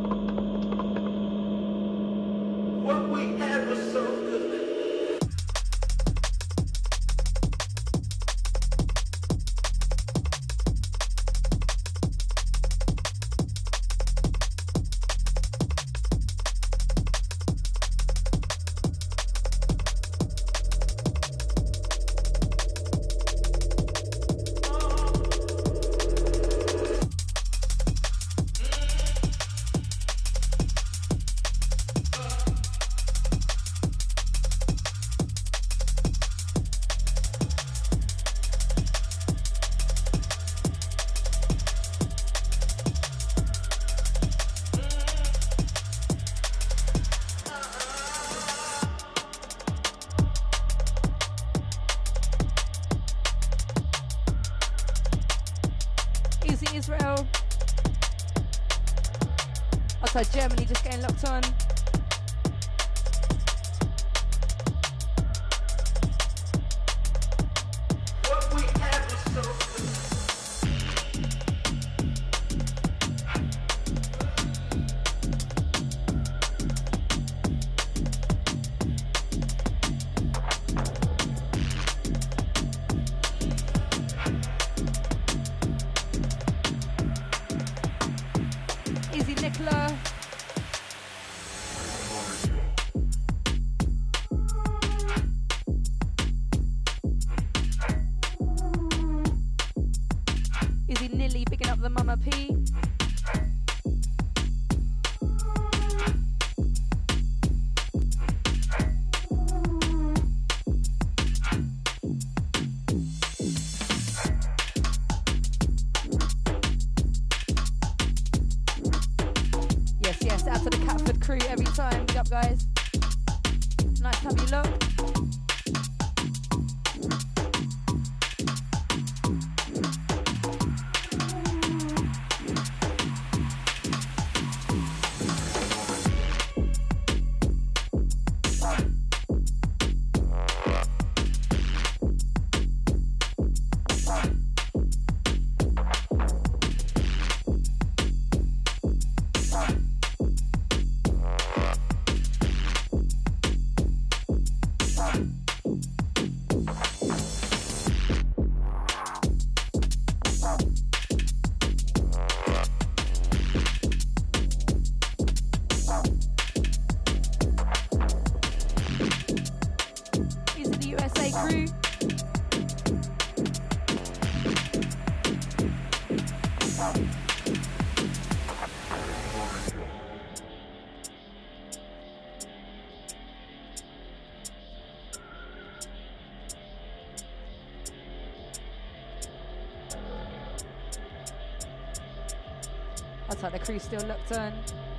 Looks 193.38 193.54
like 193.54 193.62
the 193.62 193.72
crew 193.72 193.78
still 193.78 194.02
looked 194.08 194.32
on. 194.32 194.52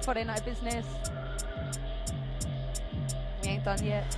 Friday 0.03 0.23
night 0.23 0.45
business. 0.45 0.87
We 3.43 3.49
ain't 3.49 3.65
done 3.65 3.85
yet. 3.85 4.17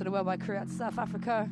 To 0.00 0.04
the 0.04 0.10
worldwide 0.10 0.40
crew 0.40 0.56
out 0.56 0.66
to 0.66 0.72
South 0.72 0.98
Africa. 0.98 1.46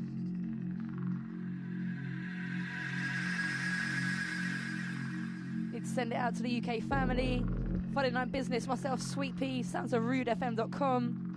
Need 5.70 5.83
to 5.83 5.87
send 5.87 6.12
it 6.12 6.16
out 6.16 6.35
to 6.37 6.43
the 6.43 6.62
UK 6.62 6.83
family. 6.83 7.45
Friday 7.93 8.11
Night 8.11 8.33
Business, 8.33 8.66
myself, 8.66 9.03
Sweet 9.03 9.37
Pea, 9.37 9.62
rudefm.com. 9.62 11.28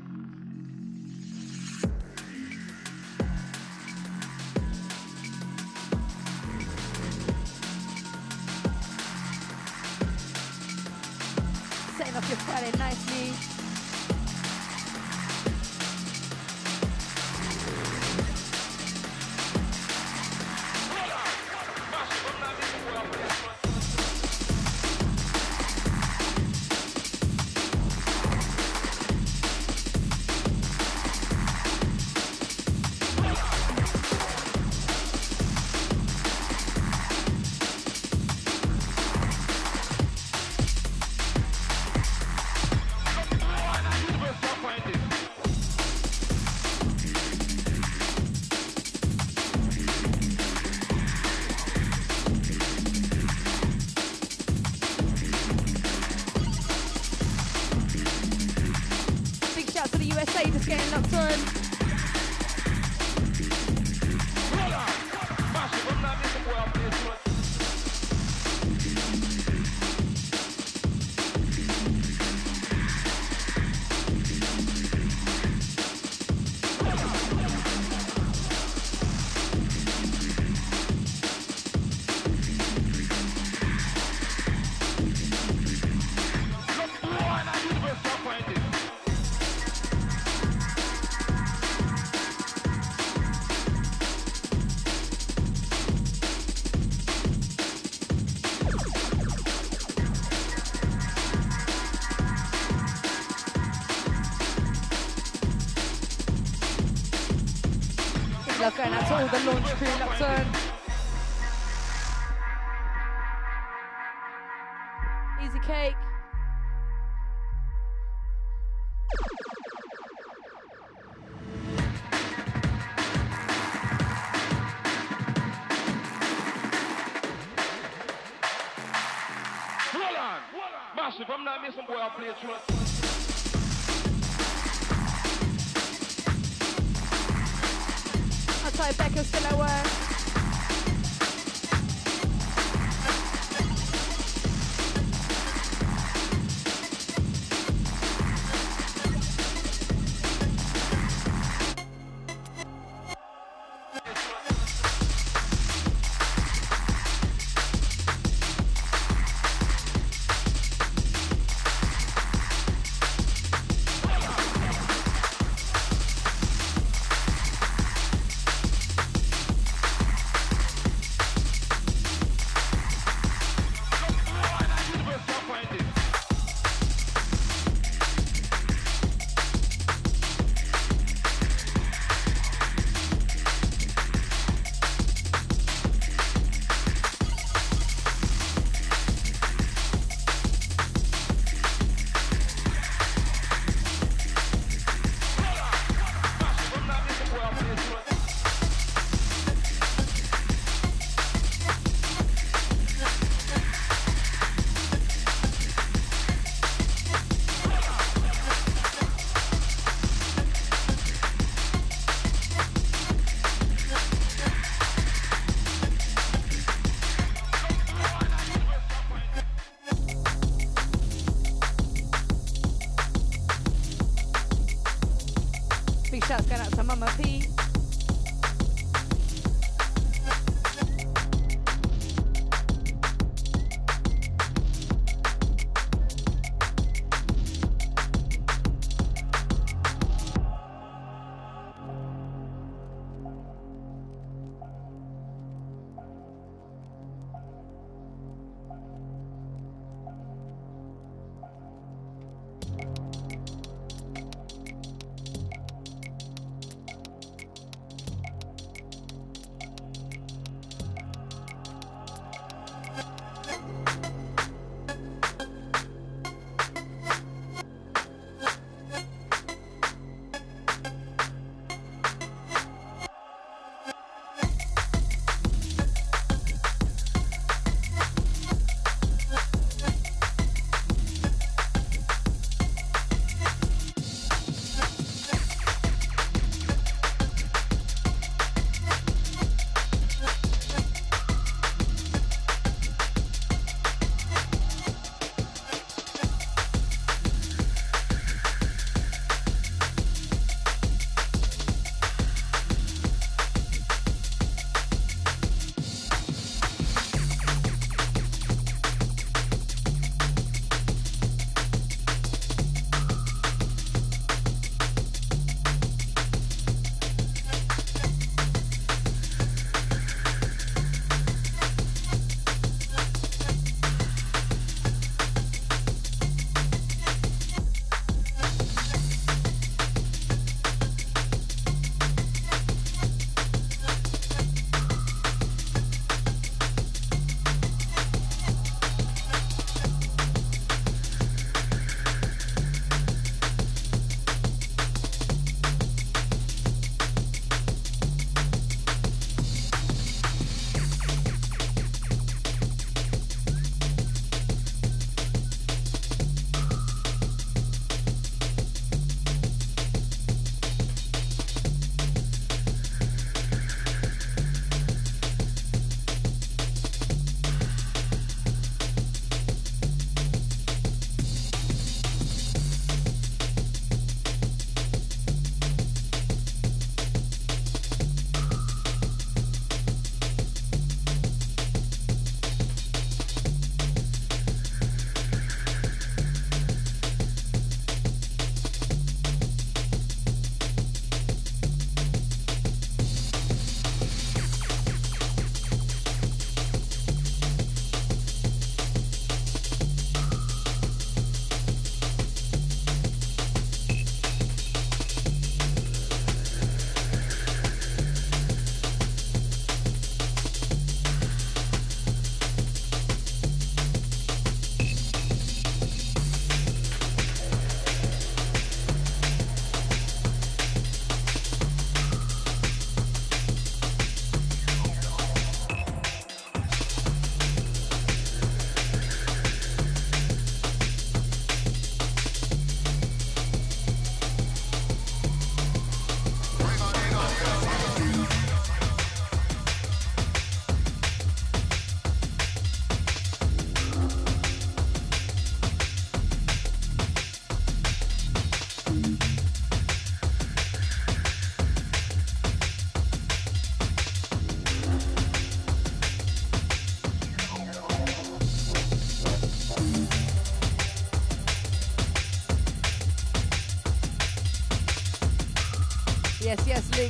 getting 60.72 60.92
locked 60.92 61.14
on. 61.16 61.61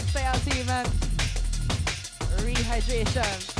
Stay 0.10 0.23
out 0.23 0.36
to 0.36 0.57
you, 0.57 0.64
man. 0.65 0.86
Rehydration. 2.44 3.51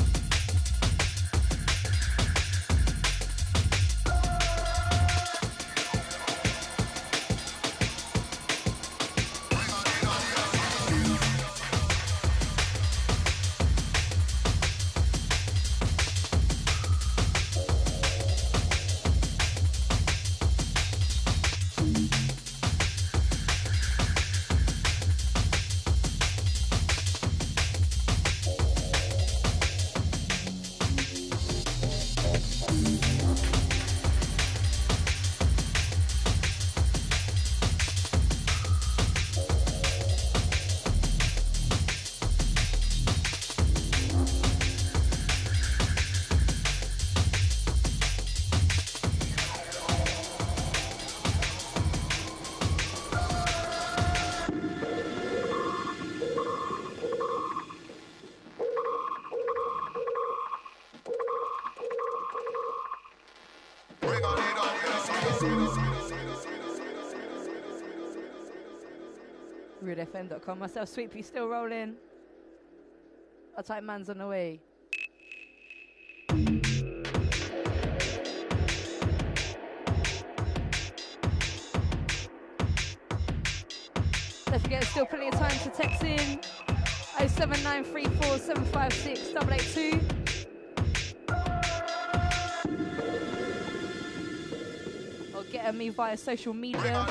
RudeFM.com. 70.52 70.60
Myself, 70.60 70.90
Sweet 70.90 71.26
still 71.26 71.48
rolling. 71.48 71.96
Our 73.58 73.64
type 73.64 73.84
man's 73.84 74.10
on 74.10 74.18
the 74.18 74.28
way. 74.28 74.60
Don't 84.46 84.62
forget, 84.62 84.84
still 84.86 85.06
plenty 85.06 85.28
of 85.28 85.34
time 85.34 85.58
to 85.60 85.70
text 85.70 86.04
in. 86.04 86.40
07934 87.28 88.38
756 88.40 89.30
882. 89.30 90.00
Or 95.36 95.44
get 95.44 95.66
at 95.66 95.76
me 95.76 95.90
via 95.90 96.18
social 96.18 96.54
media. 96.54 97.06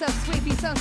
Myself, 0.00 0.24
Sweet 0.24 0.44
Pea, 0.44 0.56
sounds. 0.56 0.80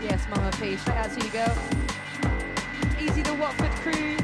Yes, 0.00 0.28
Mama 0.30 0.50
P, 0.60 0.76
shout 0.76 0.96
out 0.96 1.10
to 1.10 1.24
you, 1.24 1.32
girl. 1.32 1.58
Easy 3.00 3.22
the 3.22 3.34
Watford 3.34 3.72
crew. 3.82 4.23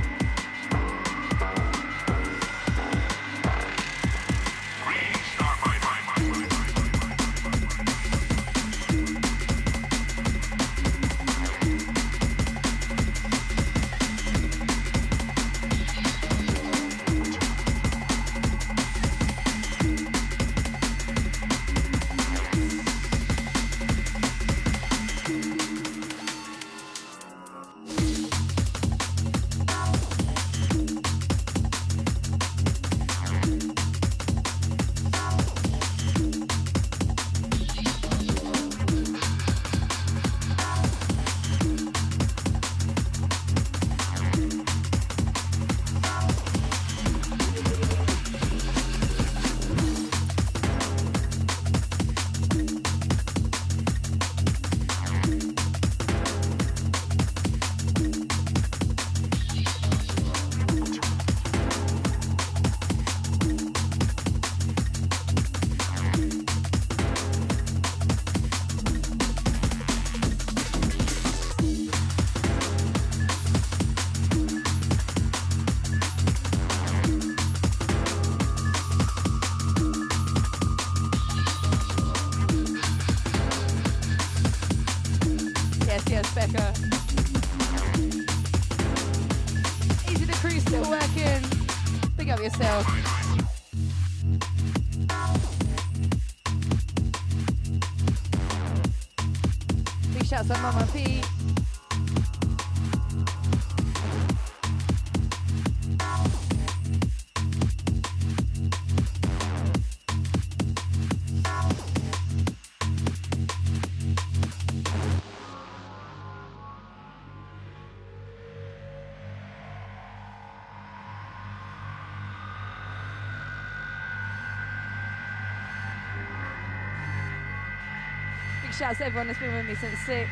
Everyone 129.02 129.28
that's 129.28 129.39
been 129.39 129.55
with 129.55 129.66
me 129.66 129.74
since 129.74 129.98
six. 130.01 130.28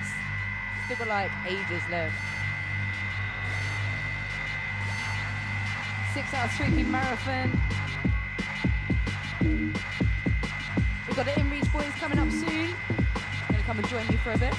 Still 0.85 0.99
got 0.99 1.09
like 1.09 1.31
ages 1.47 1.81
left. 1.91 2.15
Six 6.13 6.35
hour 6.35 6.49
Sweet 6.49 6.77
Pea 6.77 6.83
marathon. 6.83 7.51
We've 9.41 11.17
got 11.17 11.25
the 11.25 11.33
InReach 11.33 11.73
boys 11.73 11.91
coming 11.99 12.19
up 12.19 12.31
soon. 12.31 12.75
Gonna 13.49 13.63
come 13.65 13.79
and 13.79 13.89
join 13.89 14.07
me 14.07 14.17
for 14.17 14.33
a 14.33 14.39
bit. 14.39 14.53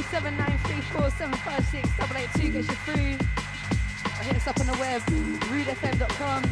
07934756882 0.00 2.52
gets 2.52 2.68
you 2.68 2.76
through. 2.86 3.18
Or 4.18 4.24
hit 4.24 4.36
us 4.36 4.46
up 4.46 4.58
on 4.58 4.66
the 4.66 4.78
web, 4.80 5.02
rudefm.com. 5.02 6.44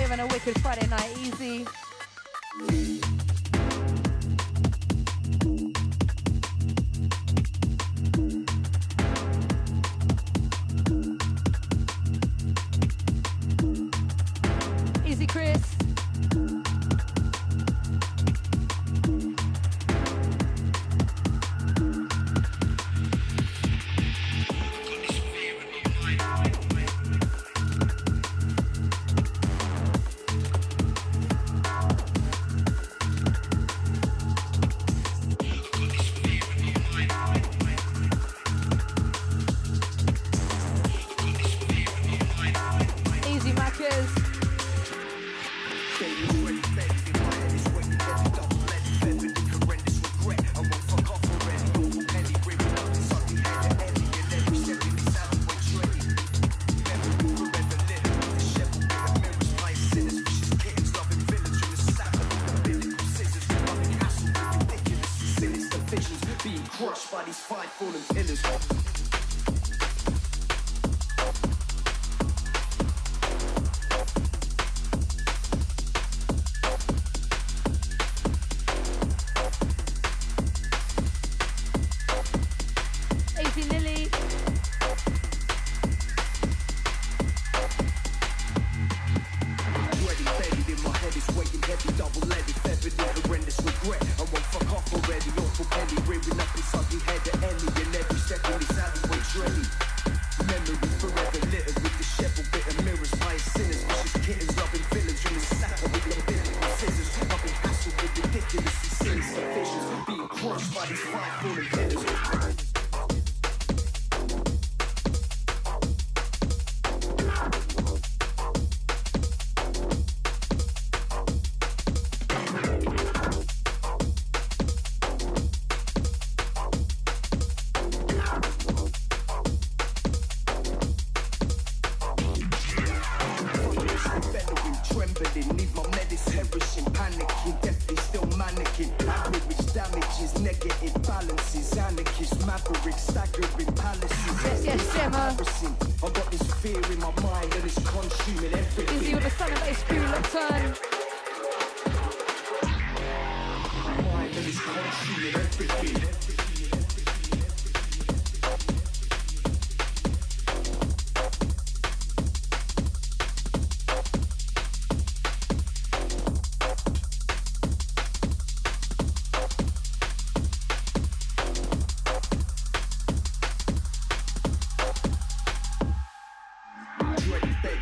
Having 0.00 0.20
a 0.20 0.26
wicked 0.28 0.58
Friday 0.62 0.86
night. 0.86 1.14
Easy 1.18 1.66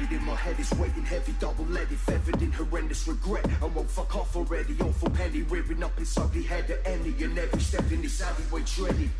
Dreaded, 0.08 0.20
bedded 0.20 0.20
in 0.20 0.26
my 0.26 0.36
head, 0.36 0.56
it's 0.58 0.72
weighing 0.74 1.04
heavy, 1.04 1.34
double-leaded, 1.38 1.98
feathered 1.98 2.42
in 2.42 2.52
horrendous 2.52 3.08
regret. 3.08 3.46
I 3.62 3.66
won't 3.66 3.90
fuck 3.90 4.14
off 4.16 4.36
already, 4.36 4.76
awful 4.80 5.10
penny, 5.10 5.42
rearing 5.42 5.82
up 5.82 5.98
its 6.00 6.16
ugly 6.16 6.42
head 6.42 6.70
at 6.70 6.86
any 6.86 7.14
and 7.22 7.38
every 7.38 7.60
step 7.60 7.90
in 7.90 8.02
this 8.02 8.20
alleyway 8.20 8.62
dreaded. 8.64 9.10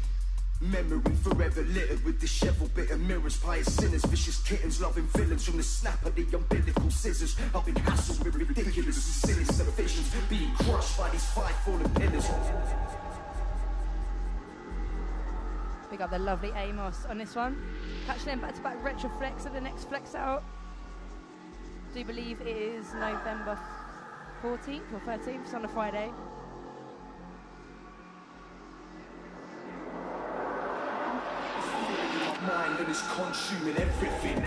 Memory 0.61 1.15
forever 1.23 1.63
littered 1.63 2.03
with 2.05 2.21
disheveled 2.21 2.75
bitter 2.75 2.97
mirrors, 2.97 3.37
pious 3.37 3.73
sinners, 3.75 4.05
vicious 4.07 4.43
kittens, 4.43 4.81
loving 4.81 5.07
villains 5.09 5.45
from 5.45 5.59
the 5.59 5.63
snap 5.63 6.05
of 6.05 6.15
the 6.15 6.27
umbilical 6.35 6.91
scissors. 6.91 7.37
I've 7.55 7.65
been 7.65 7.75
hassled 7.75 8.25
with 8.25 8.35
ridiculous 8.35 8.97
and 8.97 9.37
sinister 9.37 9.65
visions, 9.65 10.11
being 10.29 10.51
crushed 10.55 10.97
by 10.97 11.11
these 11.11 11.27
five 11.27 11.55
fallen 11.65 11.89
pillars. 11.95 12.27
Big 15.91 16.01
up 16.01 16.11
the 16.11 16.19
lovely 16.19 16.53
Amos 16.57 17.05
on 17.09 17.19
this 17.19 17.35
one. 17.35 17.63
Catching 18.07 18.27
them 18.27 18.41
back 18.41 18.55
to 18.55 18.61
back 18.61 18.83
retro 18.83 19.11
flex 19.19 19.47
at 19.47 19.53
the 19.53 19.61
next 19.61 19.89
flex 19.89 20.15
out. 20.15 20.43
I 21.97 22.01
do 22.01 22.05
believe 22.05 22.43
it 22.43 22.47
is 22.47 22.93
November 22.93 23.59
14th 24.43 24.83
or 24.93 25.01
13th, 25.07 25.45
it's 25.45 25.55
on 25.55 25.65
a 25.65 25.69
Friday. 25.69 26.13
Mind 32.47 32.81
and 32.81 32.89
it's 32.91 33.01
consuming 33.15 33.79
everything. 33.79 34.45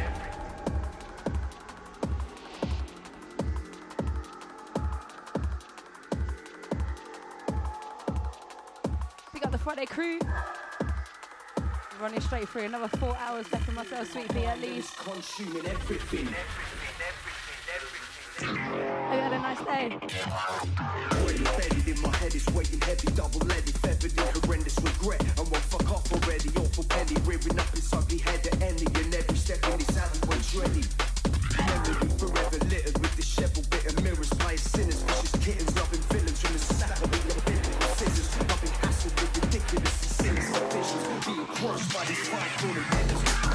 the 9.50 9.58
Friday 9.58 9.88
crew. 9.88 10.20
Running 12.00 12.22
straight 12.22 12.48
through 12.48 12.66
another 12.66 12.88
four 13.00 13.18
hours 13.18 13.52
left 13.52 13.66
for 13.66 13.72
myself, 13.72 14.12
Sweet 14.12 14.30
Pea 14.30 14.46
at 14.46 14.62
least. 14.62 14.96
Consuming 14.98 15.66
everything. 15.66 16.28
Hope 16.28 16.79
nice. 19.66 19.92
Already 21.14 21.92
in 21.92 22.02
my 22.02 22.16
head, 22.18 22.36
it's 22.36 22.48
weighing 22.52 22.82
heavy, 22.82 23.08
double 23.16 23.40
leaded, 23.40 23.76
feathered 23.80 24.12
in 24.12 24.42
horrendous 24.42 24.78
regret. 24.80 25.24
Won't 25.38 25.58
fuck 25.58 25.92
off 25.92 26.12
already, 26.12 26.50
awful 26.58 26.84
penny, 26.86 27.16
rearing 27.26 27.58
up 27.60 27.70
his 27.74 27.92
ugly 27.94 28.20
head 28.20 28.46
at 28.46 28.62
any 28.62 28.86
and 28.86 29.16
every 29.16 29.36
step 29.36 29.58
in 29.70 29.78
this 29.80 29.98
alleyway 29.98 30.38
dready. 30.54 30.86
Memory 31.58 32.10
forever 32.18 32.60
littered 32.70 32.98
with 33.02 33.16
disheveled 33.16 33.70
bit 33.70 33.86
of 33.88 34.04
mirrors, 34.04 34.30
playing 34.30 34.58
sinners, 34.58 35.02
vicious 35.04 35.36
kittens, 35.44 35.76
loving 35.76 36.02
villains 36.14 36.40
from 36.42 36.54
the 36.54 36.60
satellite 36.60 37.04
of 37.04 37.46
biblical 37.46 37.88
scissors. 37.96 38.30
I've 38.40 38.62
with 39.04 39.44
ridiculous 39.44 40.22
and 40.22 40.38
sinister 40.38 41.32
being 41.32 41.48
crushed 41.48 41.94
by 41.94 42.06
these 42.06 42.28
five 42.28 42.58
corner 42.62 42.86
dinners. 42.92 43.49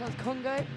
One. 0.00 0.12
Congo. 0.14 0.69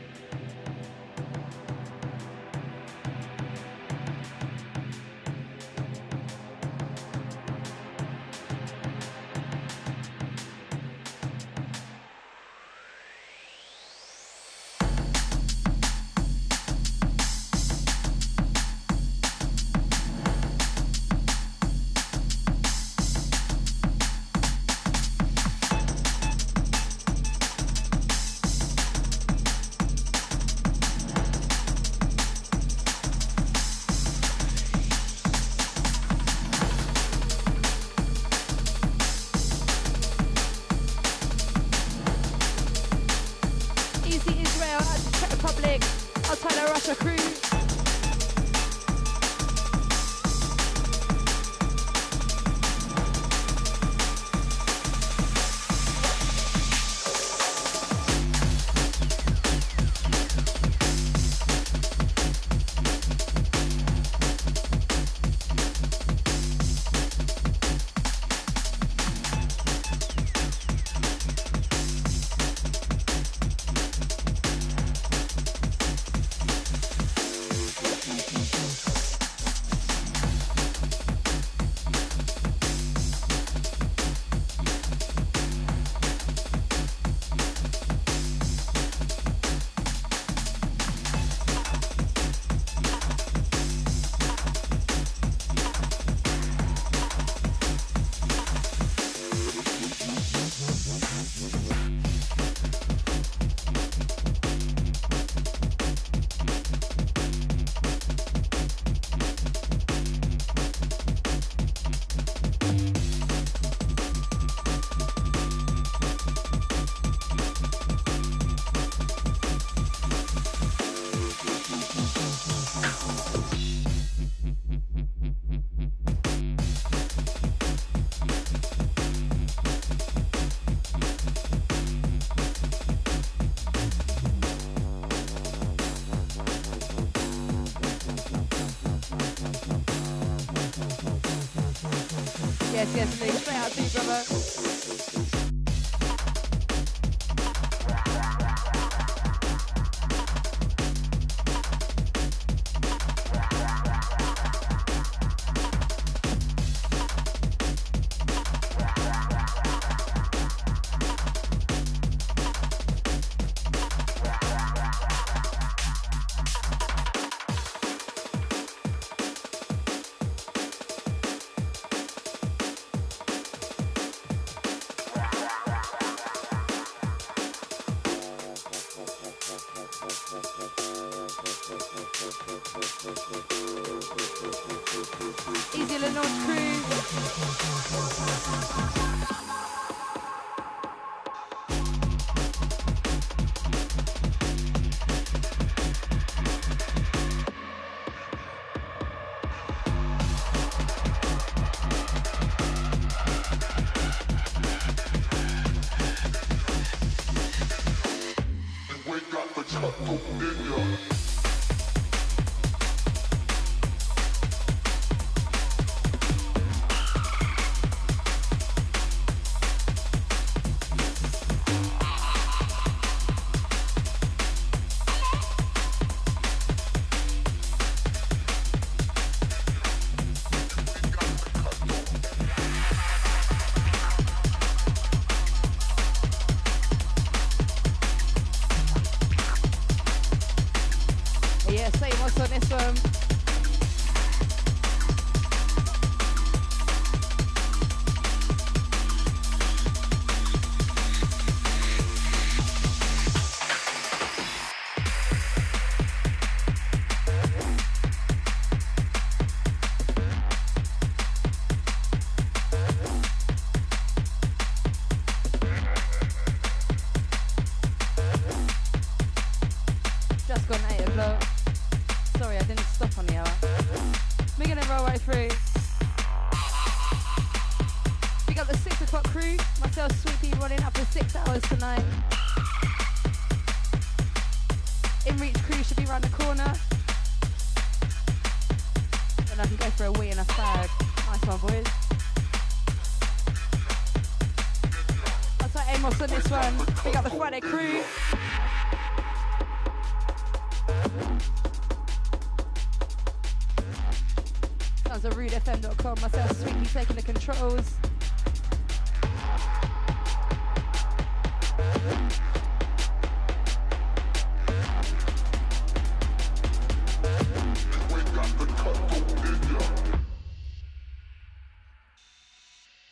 taking 306.93 307.15
the 307.15 307.23
controls. 307.23 307.91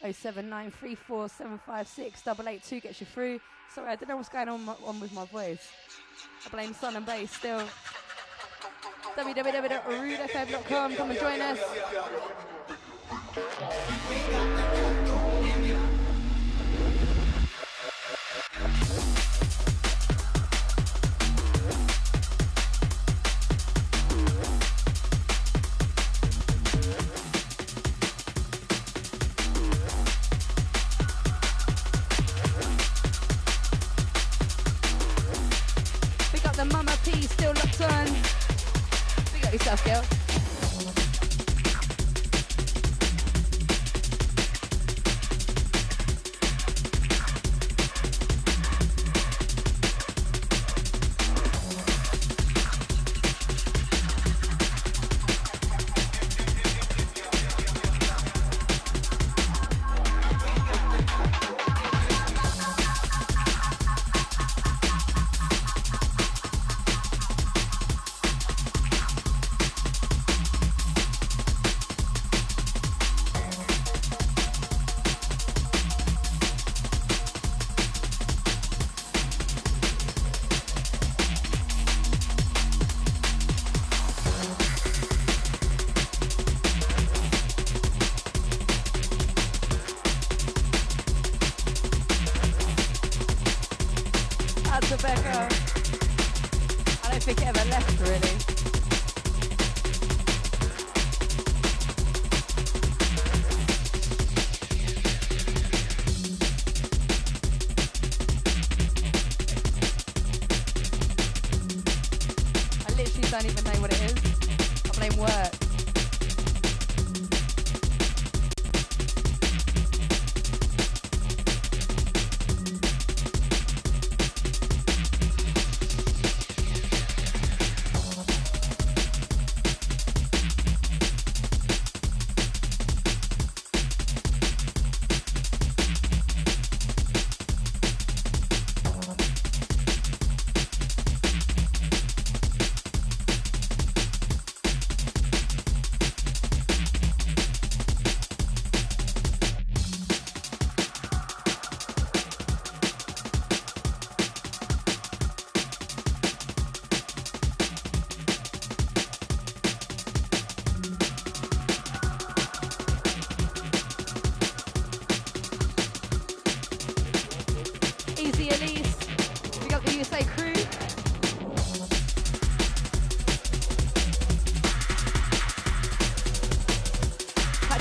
Oh 0.03 0.11
seven 0.11 0.47
nine 0.47 0.69
three 0.69 0.93
four 0.93 1.27
seven 1.27 1.59
five 1.65 1.87
six 1.87 2.21
double 2.21 2.47
eight 2.49 2.63
two 2.63 2.79
gets 2.81 2.99
you 3.01 3.07
through. 3.07 3.39
Sorry, 3.73 3.89
I 3.89 3.95
don't 3.95 4.09
know 4.09 4.17
what's 4.17 4.29
going 4.29 4.47
on, 4.47 4.69
on 4.85 4.99
with 4.99 5.11
my 5.11 5.25
voice. 5.25 5.71
I 6.45 6.49
blame 6.49 6.75
sun 6.75 6.97
and 6.97 7.05
bass 7.05 7.31
still. 7.31 7.63
www.arudfm.com. 9.17 10.95
Come 10.95 11.09
and 11.09 11.19
join 11.19 11.41
us. 11.41 11.59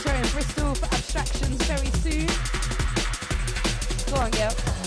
Metro 0.05 0.19
in 0.19 0.29
Bristol 0.33 0.75
for 0.77 0.87
Abstractions 0.95 1.63
very 1.65 1.91
soon. 2.01 2.27
Go 4.11 4.21
on, 4.21 4.31
girl. 4.31 4.80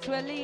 Maxwell 0.00 0.24
Lee. 0.24 0.39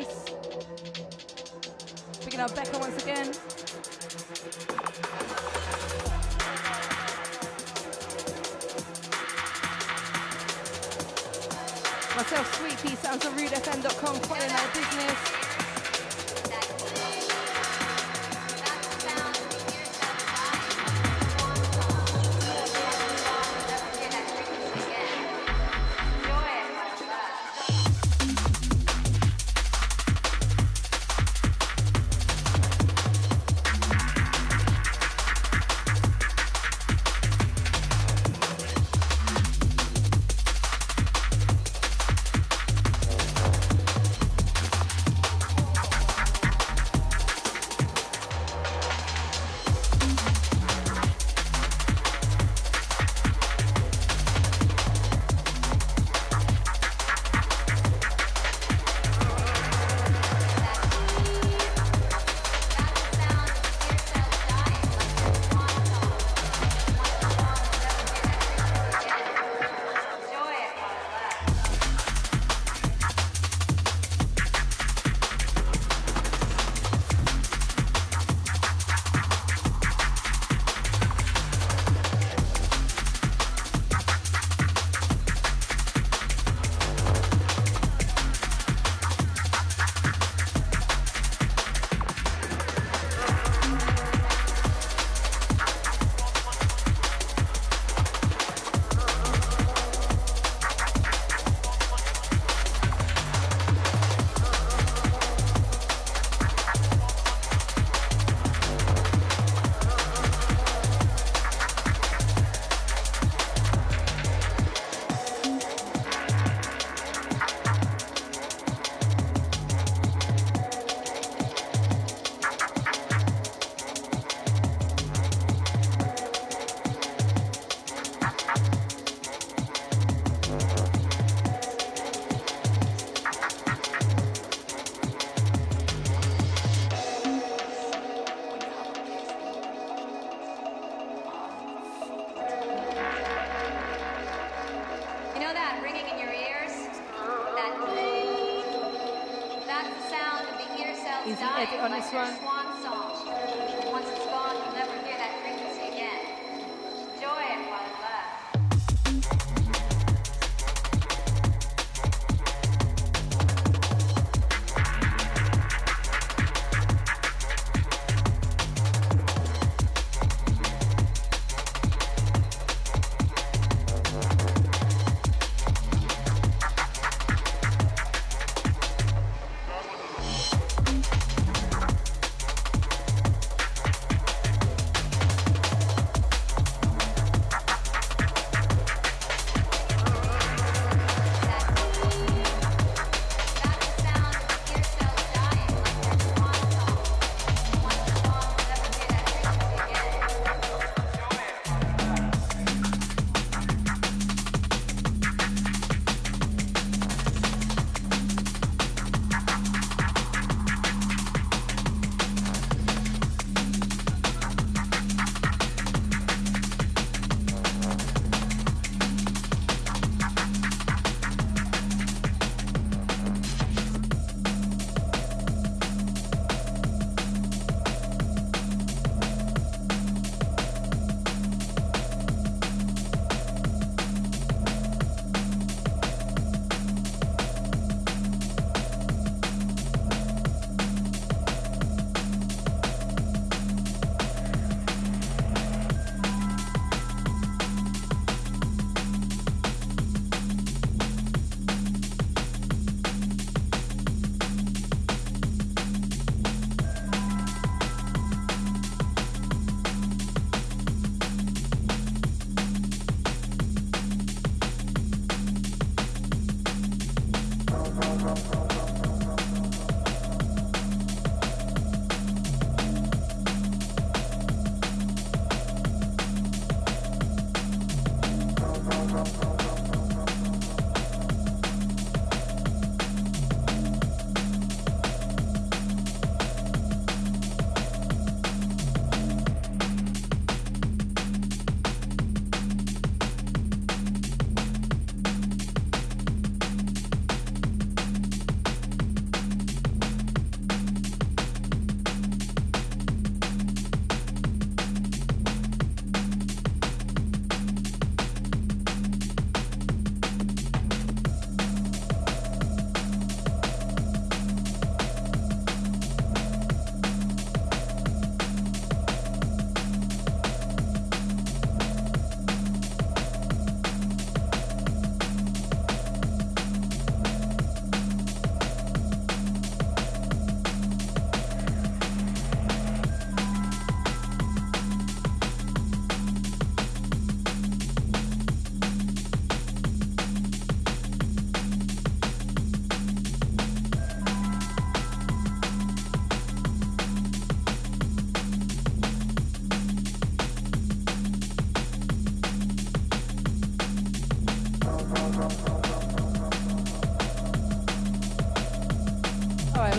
this 152.13 152.41
one. 152.41 152.46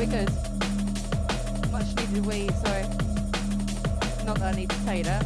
because 0.09 1.71
much 1.71 1.87
needed 1.97 2.25
weed, 2.25 2.53
so 2.65 2.71
not 4.25 4.39
that 4.39 4.53
I 4.53 4.55
need 4.55 4.69
to 4.69 4.75
say 4.85 5.01
that. 5.01 5.25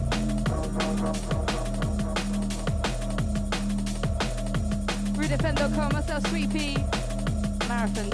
RudeFM.com, 5.14 5.94
myself, 5.94 6.28
Sweepy, 6.30 6.76
Pea, 6.76 7.68
Marathon 7.68 8.10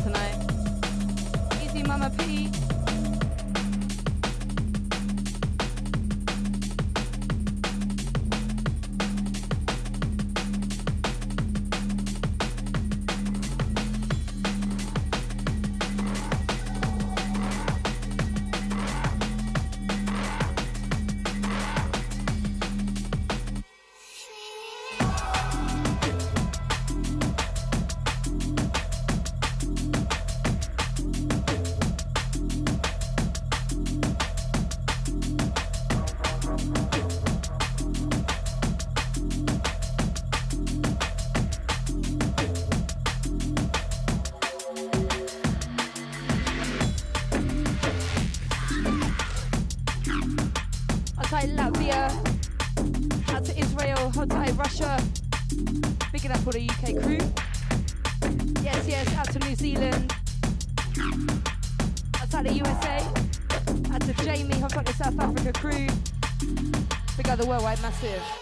nascer. 67.88 68.37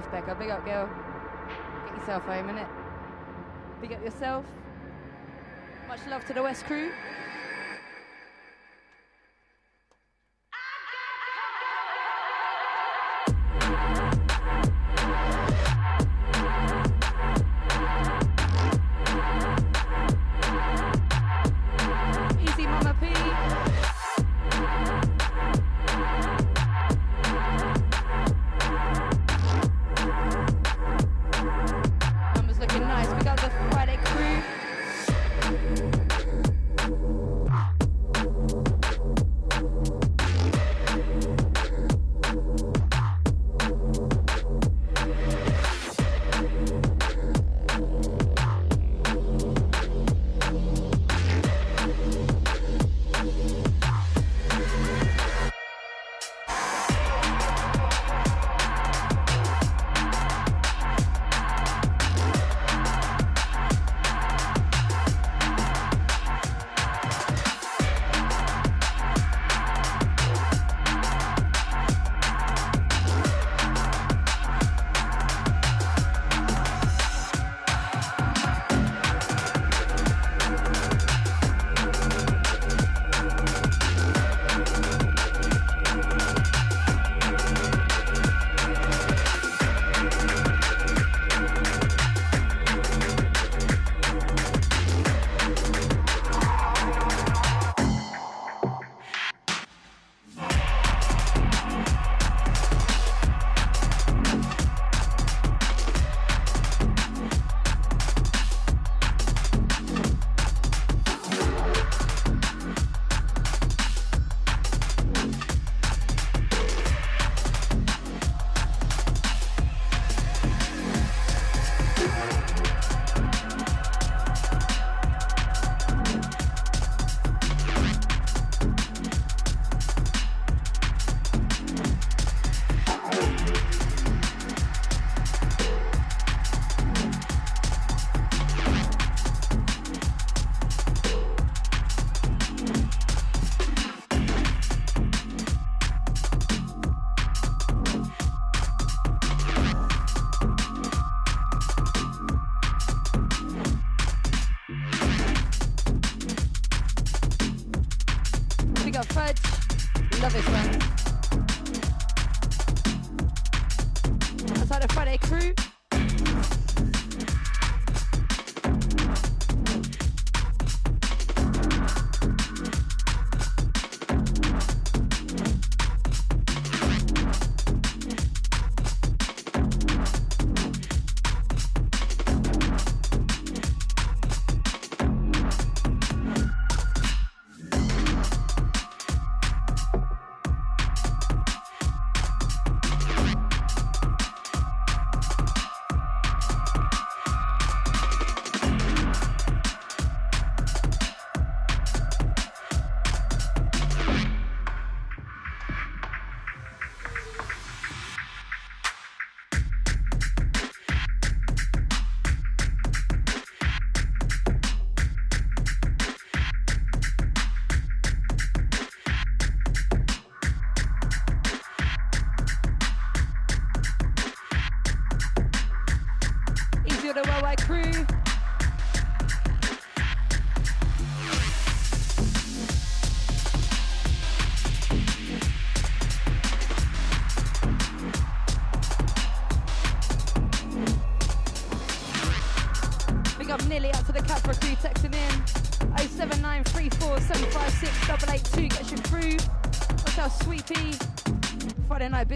face, 0.00 0.10
Becca. 0.10 0.34
Big 0.34 0.50
up, 0.50 0.64
girl. 0.64 0.88
Get 1.86 1.98
yourself 1.98 2.22
home, 2.24 2.48
innit? 2.48 2.68
Big 3.80 3.92
up 3.92 4.02
yourself. 4.04 4.44
Much 5.88 6.00
love 6.08 6.24
to 6.26 6.34
the 6.34 6.42
West 6.42 6.64
crew. 6.64 6.92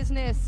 Business. 0.02 0.41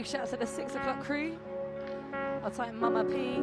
Big 0.00 0.06
shout 0.06 0.22
out 0.22 0.30
to 0.30 0.36
the 0.38 0.46
six 0.46 0.74
o'clock 0.74 1.04
crew. 1.04 1.36
I'll 2.42 2.50
type 2.50 2.72
Mama 2.72 3.04
P. 3.04 3.42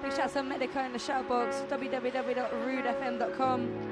Big 0.00 0.12
shout 0.12 0.26
out 0.26 0.32
to 0.34 0.44
Medico 0.44 0.84
in 0.84 0.92
the 0.92 0.98
shout 1.00 1.28
box, 1.28 1.56
www.rudefm.com. 1.68 3.87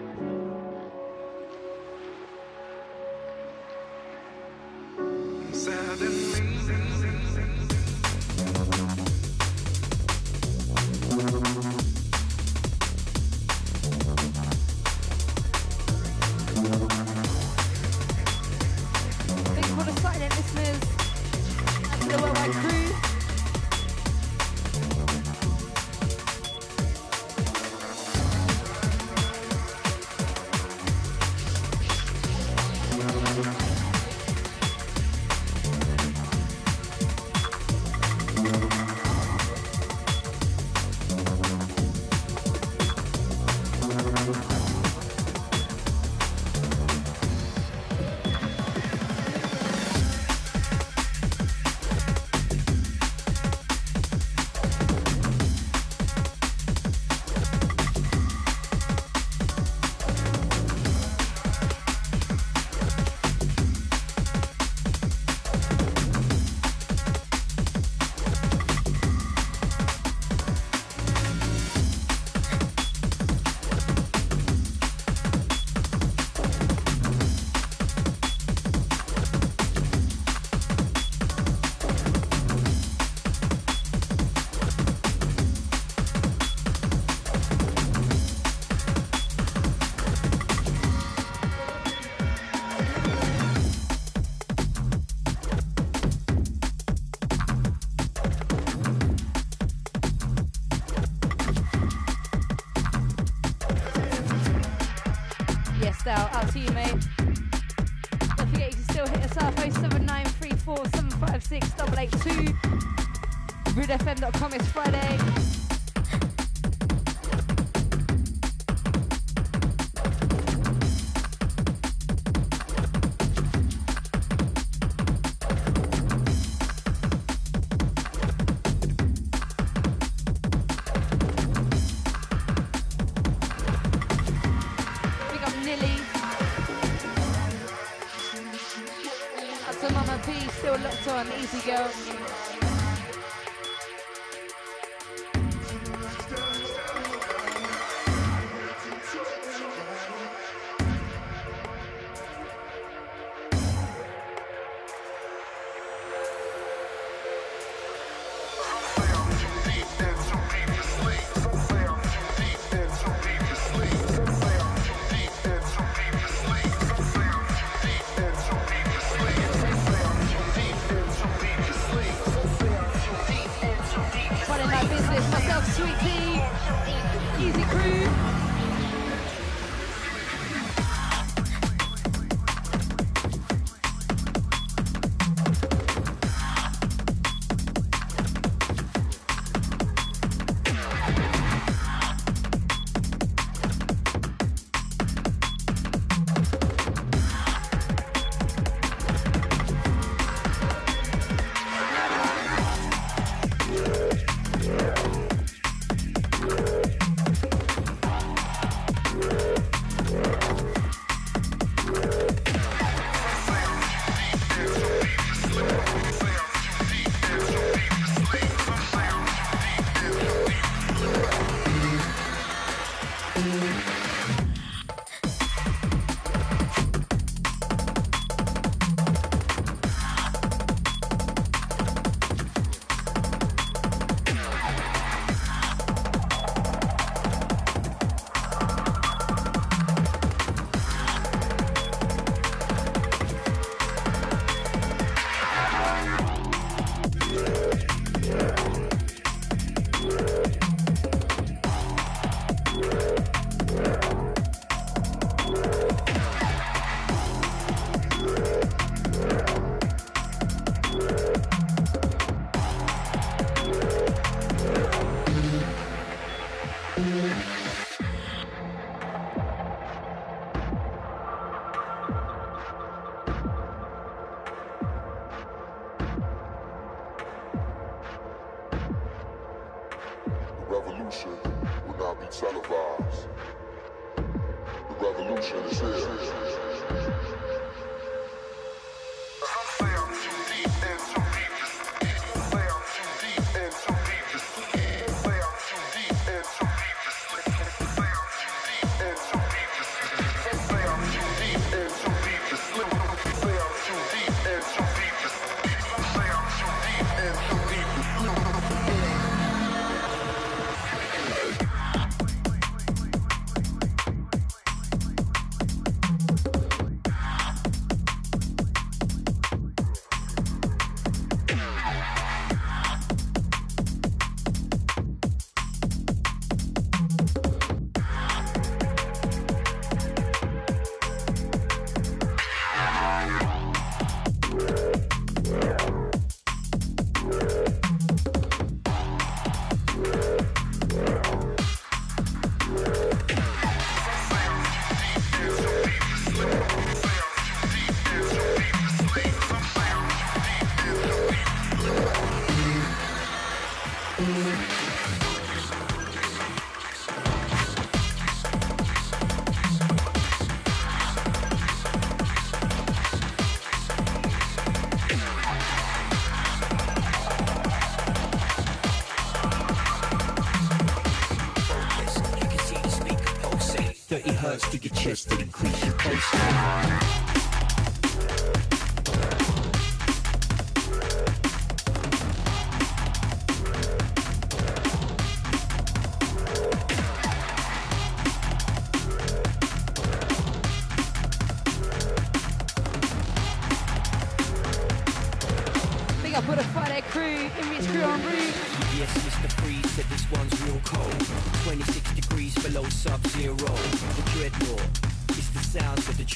Stick 374.59 374.85
your 374.85 374.95
chest 374.95 375.31
and 375.33 375.41
increase 375.43 375.85
your 375.85 375.95
pace. 375.95 377.26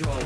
control. 0.01 0.23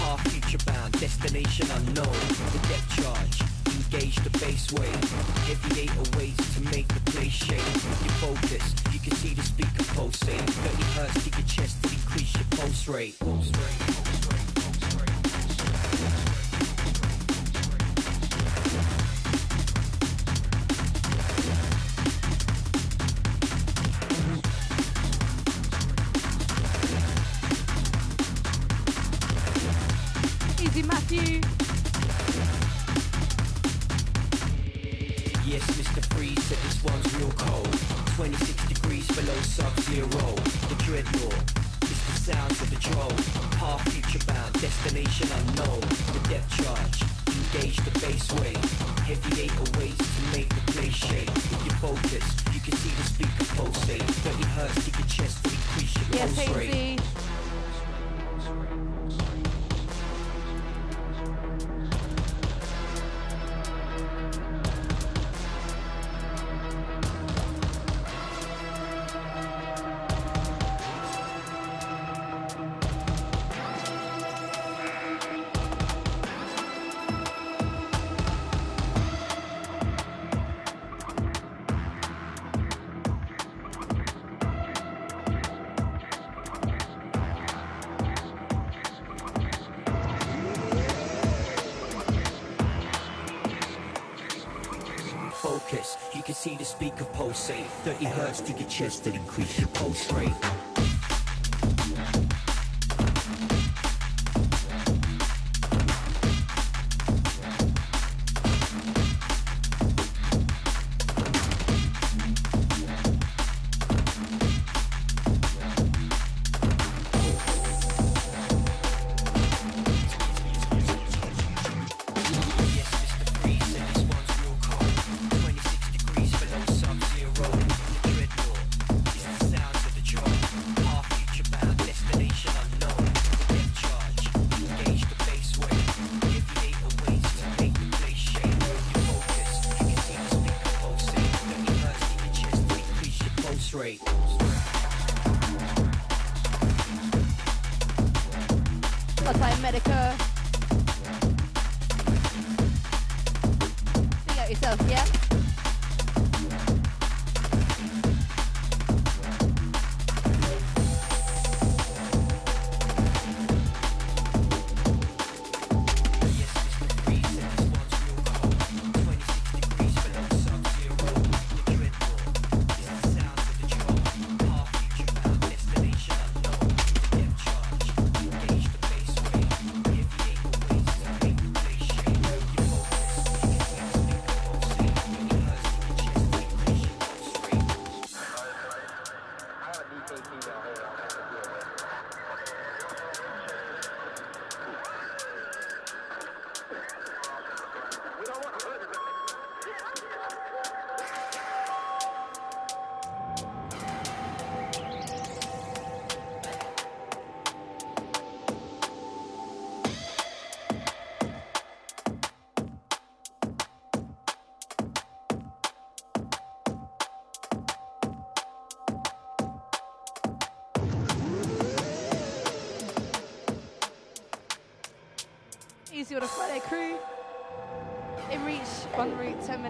Half 0.00 0.26
future 0.28 0.58
bound, 0.64 0.92
destination 1.00 1.66
unknown. 1.70 2.18
The 2.52 2.60
depth 2.68 2.88
charge, 2.96 3.42
engage 3.66 4.16
the 4.16 4.30
bass 4.38 4.72
wave. 4.72 5.50
Every 5.50 5.82
eight 5.82 6.36
to 6.36 6.60
make 6.72 6.88
the 6.88 7.00
place 7.10 7.32
shake. 7.32 7.58
Your 7.58 8.14
focus, 8.20 8.74
you 8.92 9.00
can 9.00 9.12
see 9.16 9.34
the 9.34 9.42
speaker 9.42 9.84
pulsing. 9.94 10.38
30 10.38 10.82
hertz 10.94 11.24
to 11.24 11.30
your 11.30 11.46
chest 11.46 11.82
to 11.82 11.88
increase 11.90 12.34
your 12.34 12.46
pulse 12.50 12.88
rate. 12.88 13.18
Pulse 13.18 13.50
rate. 13.50 14.07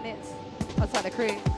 Minutes 0.09 0.33
outside 0.81 1.03
the 1.03 1.11
crew. 1.11 1.48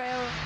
Izzy 0.00 0.39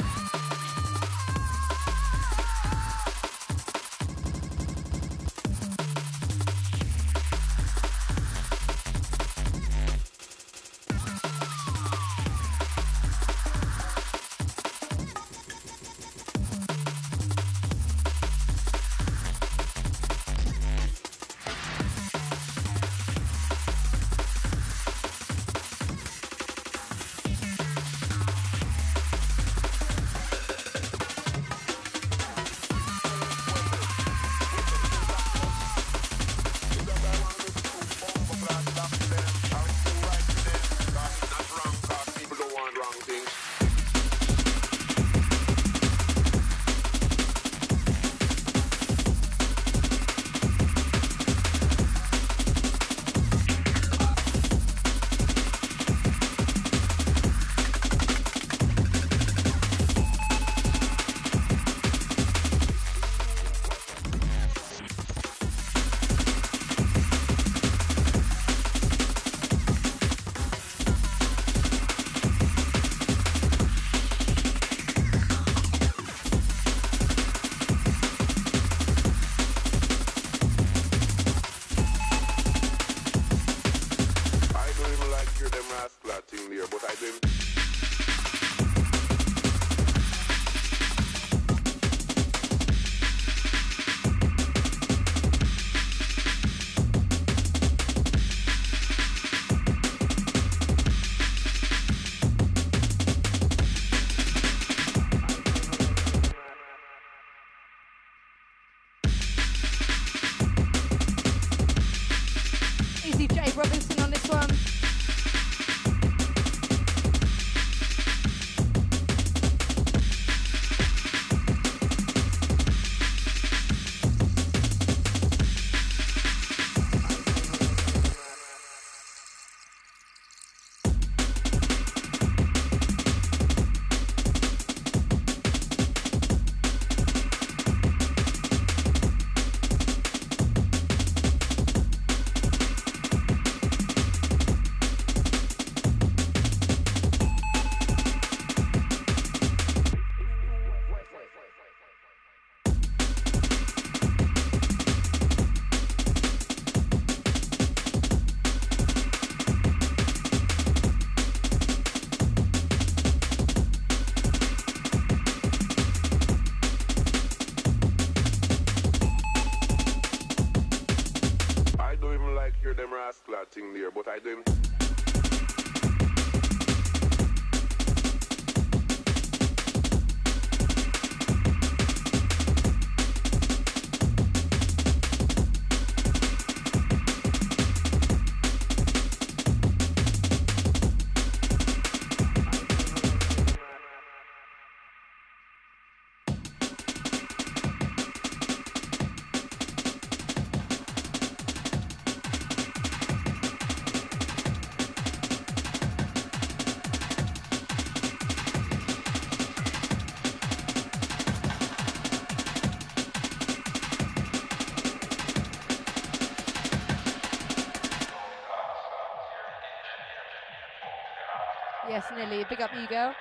up 222.65 222.89
girl. 222.89 223.15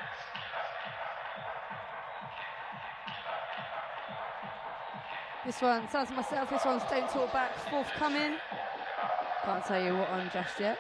This 5.46 5.62
one 5.62 5.90
sounds 5.90 6.12
myself. 6.12 6.50
This 6.50 6.64
one's 6.64 6.84
Don't 6.90 7.10
Talk 7.10 7.34
Back, 7.34 7.52
forthcoming. 7.70 8.38
Can't 9.44 9.66
tell 9.66 9.84
you 9.84 9.98
what 9.98 10.10
on 10.12 10.30
just 10.34 10.58
yet. 10.62 10.80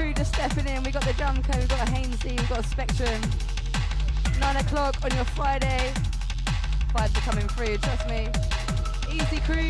Crew 0.00 0.14
just 0.14 0.34
stepping 0.34 0.66
in. 0.66 0.82
We 0.82 0.90
got 0.90 1.04
the 1.04 1.12
drum 1.14 1.42
code, 1.42 1.60
we 1.60 1.66
got 1.66 1.86
a 1.86 1.90
Hainsley, 1.90 2.30
we 2.30 2.46
got 2.46 2.60
a 2.60 2.62
Spectrum. 2.62 3.20
Nine 4.40 4.56
o'clock 4.56 4.96
on 5.04 5.14
your 5.14 5.24
Friday. 5.26 5.92
Vibes 6.94 7.16
are 7.16 7.30
coming 7.30 7.48
through, 7.48 7.76
trust 7.78 8.08
me. 8.08 8.28
Easy 9.12 9.40
crew. 9.40 9.68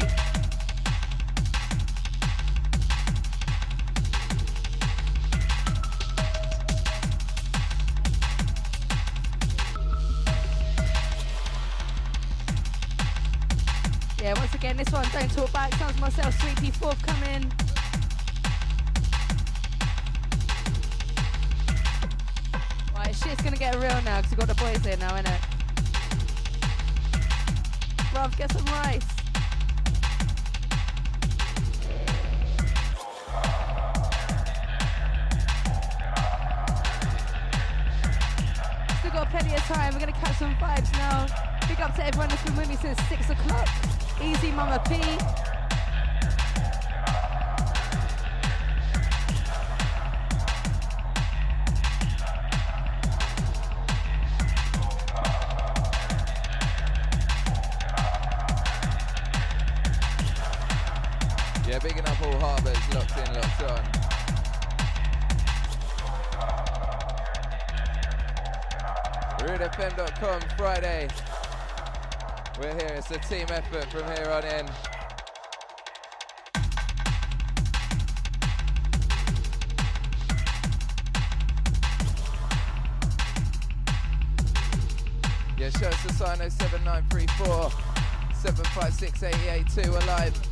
Team 73.31 73.47
effort 73.51 73.85
from 73.93 74.03
here 74.13 74.29
on 74.29 74.45
in. 74.45 74.67
Yeah, 85.57 85.71
show 85.71 85.87
us 85.87 86.05
a 86.07 86.13
sign 86.15 86.51
07934 86.51 87.71
756 88.35 89.23
882 89.23 89.91
alive. 89.91 90.50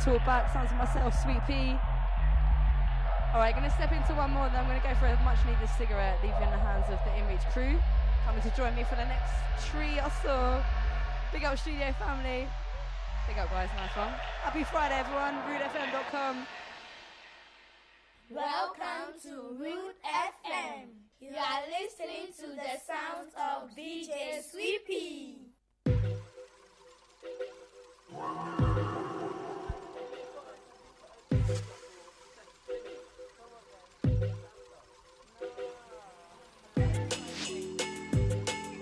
One, 0.00 0.18
talk 0.18 0.26
back. 0.26 0.52
Sounds 0.52 0.70
like 0.70 0.88
myself, 0.88 1.22
Sweet 1.22 1.40
Pea. 1.46 1.76
All 3.32 3.40
right, 3.40 3.54
gonna 3.54 3.70
step 3.70 3.92
into 3.92 4.14
one 4.14 4.30
more, 4.30 4.46
and 4.46 4.54
then 4.54 4.64
I'm 4.64 4.68
gonna 4.68 4.80
go 4.80 4.94
for 4.98 5.06
a 5.06 5.14
much 5.24 5.38
needed 5.46 5.68
cigarette, 5.76 6.18
leave 6.22 6.34
in 6.40 6.50
the 6.50 6.58
hands 6.58 6.86
of 6.90 6.98
the 7.04 7.10
InReach 7.10 7.44
crew. 7.52 7.78
Coming 8.24 8.42
to 8.42 8.50
join 8.56 8.74
me 8.74 8.84
for 8.84 8.96
the 8.96 9.04
next 9.04 9.32
three 9.58 10.00
or 10.00 10.10
so. 10.22 10.62
Big 11.32 11.44
up 11.44 11.58
studio 11.58 11.92
family. 11.98 12.48
Big 13.28 13.38
up 13.38 13.50
guys, 13.50 13.68
nice 13.76 13.96
one. 13.96 14.12
Happy 14.42 14.64
Friday, 14.64 14.98
everyone. 14.98 15.34
RudeFM.com. 15.46 16.46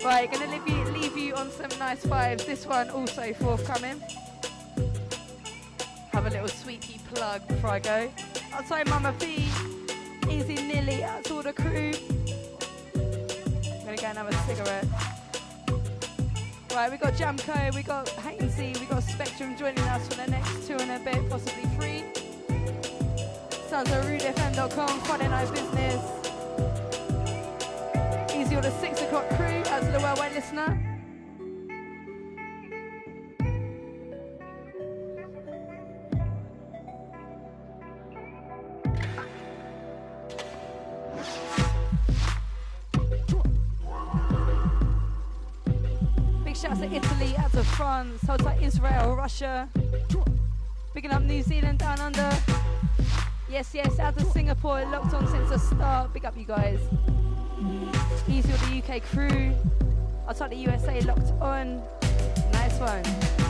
Right, 0.09 0.31
gonna 0.31 0.47
leave 0.47 0.67
you, 0.67 0.83
leave 0.85 1.15
you 1.15 1.35
on 1.35 1.51
some 1.51 1.69
nice 1.77 2.03
vibes. 2.03 2.43
This 2.43 2.65
one 2.65 2.89
also 2.89 3.31
forthcoming. 3.33 4.01
Have 6.11 6.25
a 6.25 6.31
little 6.31 6.47
sweetie 6.47 6.99
plug 7.13 7.47
before 7.47 7.69
I 7.69 7.79
go. 7.79 8.11
Outside 8.51 8.89
Mama 8.89 9.13
P, 9.19 9.47
Easy 10.27 10.55
Nilly, 10.55 11.05
to 11.25 11.35
all 11.35 11.43
the 11.43 11.53
crew. 11.53 11.91
I'm 12.95 13.85
gonna 13.85 13.97
go 13.97 14.07
and 14.07 14.17
have 14.17 14.27
a 14.29 14.33
cigarette. 14.47 14.87
Right, 16.73 16.89
we 16.89 16.97
got 16.97 17.13
Jamco, 17.13 17.75
we 17.75 17.83
got 17.83 18.07
Hainsey, 18.07 18.79
we 18.79 18.87
got 18.87 19.03
Spectrum 19.03 19.55
joining 19.55 19.83
us 19.89 20.07
for 20.07 20.15
the 20.15 20.31
next 20.31 20.67
two 20.67 20.73
and 20.73 20.89
a 20.89 20.99
bit, 21.05 21.29
possibly 21.29 21.65
three. 21.77 22.03
Sounds 23.67 23.91
like 23.91 24.01
rudefm.com, 24.05 25.01
Friday 25.01 25.27
night 25.27 25.53
business. 25.53 26.18
On 28.59 28.63
the 28.63 28.71
six 28.71 29.01
o'clock 29.01 29.25
crew, 29.29 29.63
to 29.63 29.89
the 29.89 29.99
worldwide 30.03 30.33
listener. 30.33 30.77
Big 46.43 46.57
shouts 46.57 46.81
to 46.81 46.91
Italy, 46.93 47.37
out 47.37 47.53
to 47.53 47.63
France, 47.63 48.27
out 48.27 48.39
to 48.39 48.61
Israel, 48.61 49.15
Russia. 49.15 49.69
Picking 50.93 51.11
up 51.11 51.21
New 51.21 51.41
Zealand 51.43 51.79
down 51.79 52.01
under. 52.01 52.29
Yes, 53.49 53.73
yes, 53.73 53.97
out 53.99 54.17
to 54.17 54.25
Singapore, 54.25 54.83
locked 54.91 55.13
on 55.13 55.25
since 55.29 55.49
the 55.49 55.57
start. 55.59 56.13
Big 56.13 56.25
up 56.25 56.37
you 56.37 56.43
guys. 56.43 56.81
Easy 58.27 58.51
with 58.51 58.61
the 58.69 58.95
UK 58.95 59.03
crew. 59.03 59.53
I 60.25 60.29
Outside 60.29 60.51
the 60.51 60.55
USA, 60.57 61.01
locked 61.01 61.31
on. 61.41 61.81
Nice 62.53 62.79
one. 62.79 63.48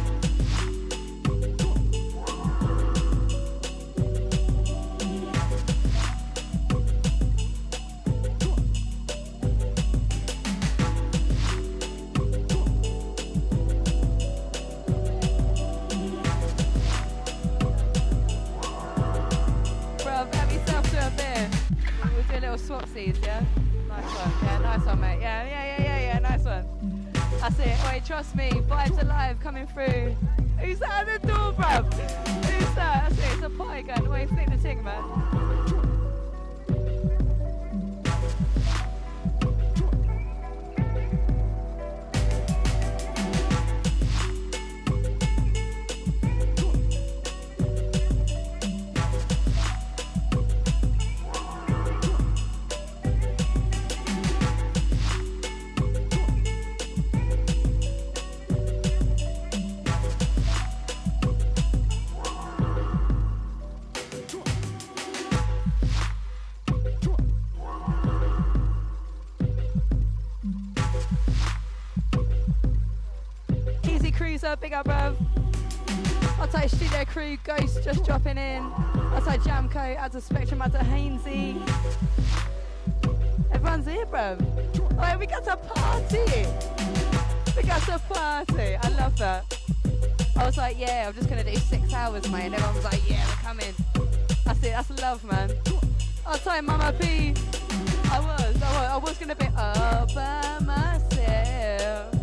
Crew, 77.19 77.35
Ghost 77.43 77.83
just 77.83 78.06
dropping 78.06 78.38
in. 78.38 78.64
Outside 79.14 79.41
Jamco, 79.41 79.98
as 79.98 80.15
a 80.15 80.22
Spectrum, 80.22 80.61
as 80.61 80.73
a 80.73 80.77
Hainsey. 80.77 81.61
Everyone's 83.51 83.85
here, 83.85 84.06
bro. 84.06 84.38
We 85.19 85.25
got 85.25 85.45
a 85.45 85.57
party. 85.57 86.48
We 87.57 87.64
got 87.64 87.85
a 87.89 87.99
party. 87.99 88.77
I 88.77 88.88
love 88.98 89.17
that. 89.17 89.43
I 90.38 90.45
was 90.45 90.56
like, 90.56 90.80
yeah, 90.80 91.09
I'm 91.09 91.14
just 91.14 91.27
gonna 91.27 91.43
do 91.43 91.57
six 91.57 91.93
hours, 91.93 92.31
mate. 92.31 92.45
And 92.45 92.56
everyone 92.56 92.75
was 92.75 92.85
like, 92.85 93.09
yeah, 93.09 93.25
we're 93.27 93.49
coming. 93.49 93.75
That's 94.45 94.59
it. 94.59 94.72
That's 94.72 94.89
love, 95.01 95.22
man. 95.25 95.51
Outside 96.25 96.61
Mama 96.61 96.93
P. 96.98 97.33
I 98.11 98.19
was. 98.22 98.39
I 98.39 98.48
was, 98.48 98.64
I 98.64 98.98
was 98.98 99.17
gonna 99.17 99.35
be 99.35 99.48
all 99.57 100.06
by 100.15 100.57
myself. 100.61 102.14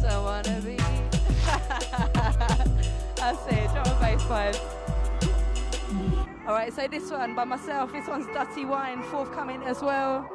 Don't 0.00 0.24
wanna 0.24 0.62
be. 0.64 0.76
That's 3.14 3.46
it. 3.48 3.57
Vibes. 4.28 4.60
Alright, 6.46 6.72
so 6.74 6.86
this 6.86 7.10
one 7.10 7.34
by 7.34 7.44
myself, 7.44 7.92
this 7.92 8.06
one's 8.06 8.26
Dirty 8.26 8.66
Wine, 8.66 9.02
forthcoming 9.04 9.62
as 9.62 9.80
well. 9.80 10.28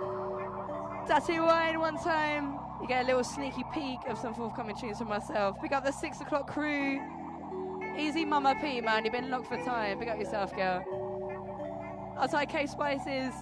Dirty 1.07 1.39
Wine 1.39 1.80
one 1.80 1.97
time. 1.97 2.57
You 2.81 2.88
get 2.88 3.03
a 3.03 3.07
little 3.07 3.23
sneaky 3.23 3.63
peek 3.72 3.99
of 4.07 4.17
some 4.17 4.33
forthcoming 4.33 4.75
tunes 4.75 4.97
from 4.97 5.09
myself. 5.09 5.57
Pick 5.61 5.72
up 5.73 5.85
the 5.85 5.91
six 5.91 6.22
o'clock 6.22 6.47
crew. 6.47 6.99
Easy 7.97 8.25
Mama 8.25 8.55
P, 8.59 8.81
man. 8.81 9.05
You've 9.05 9.13
been 9.13 9.30
locked 9.30 9.47
for 9.47 9.57
time. 9.57 9.99
Pick 9.99 10.09
up 10.09 10.19
yourself, 10.19 10.55
girl. 10.55 12.15
Outside 12.19 12.49
K 12.49 12.65
Spices. 12.65 13.33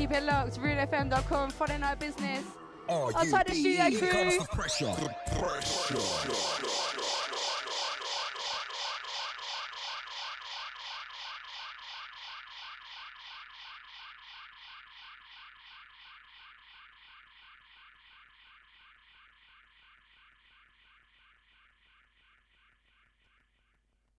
Keep 0.00 0.12
it 0.12 0.22
locked. 0.22 0.58
RudeFM.com. 0.58 1.50
Friday 1.50 1.76
night 1.76 2.00
business. 2.00 2.42
Outside 2.88 3.46
the 3.48 3.54
studio 3.54 3.82
R-U-D-E, 3.82 4.08
in 4.08 4.10
comes 4.10 4.32
crew. 4.34 4.38
the 4.40 4.56
pressure. 4.56 4.86
Pressure. 4.86 5.14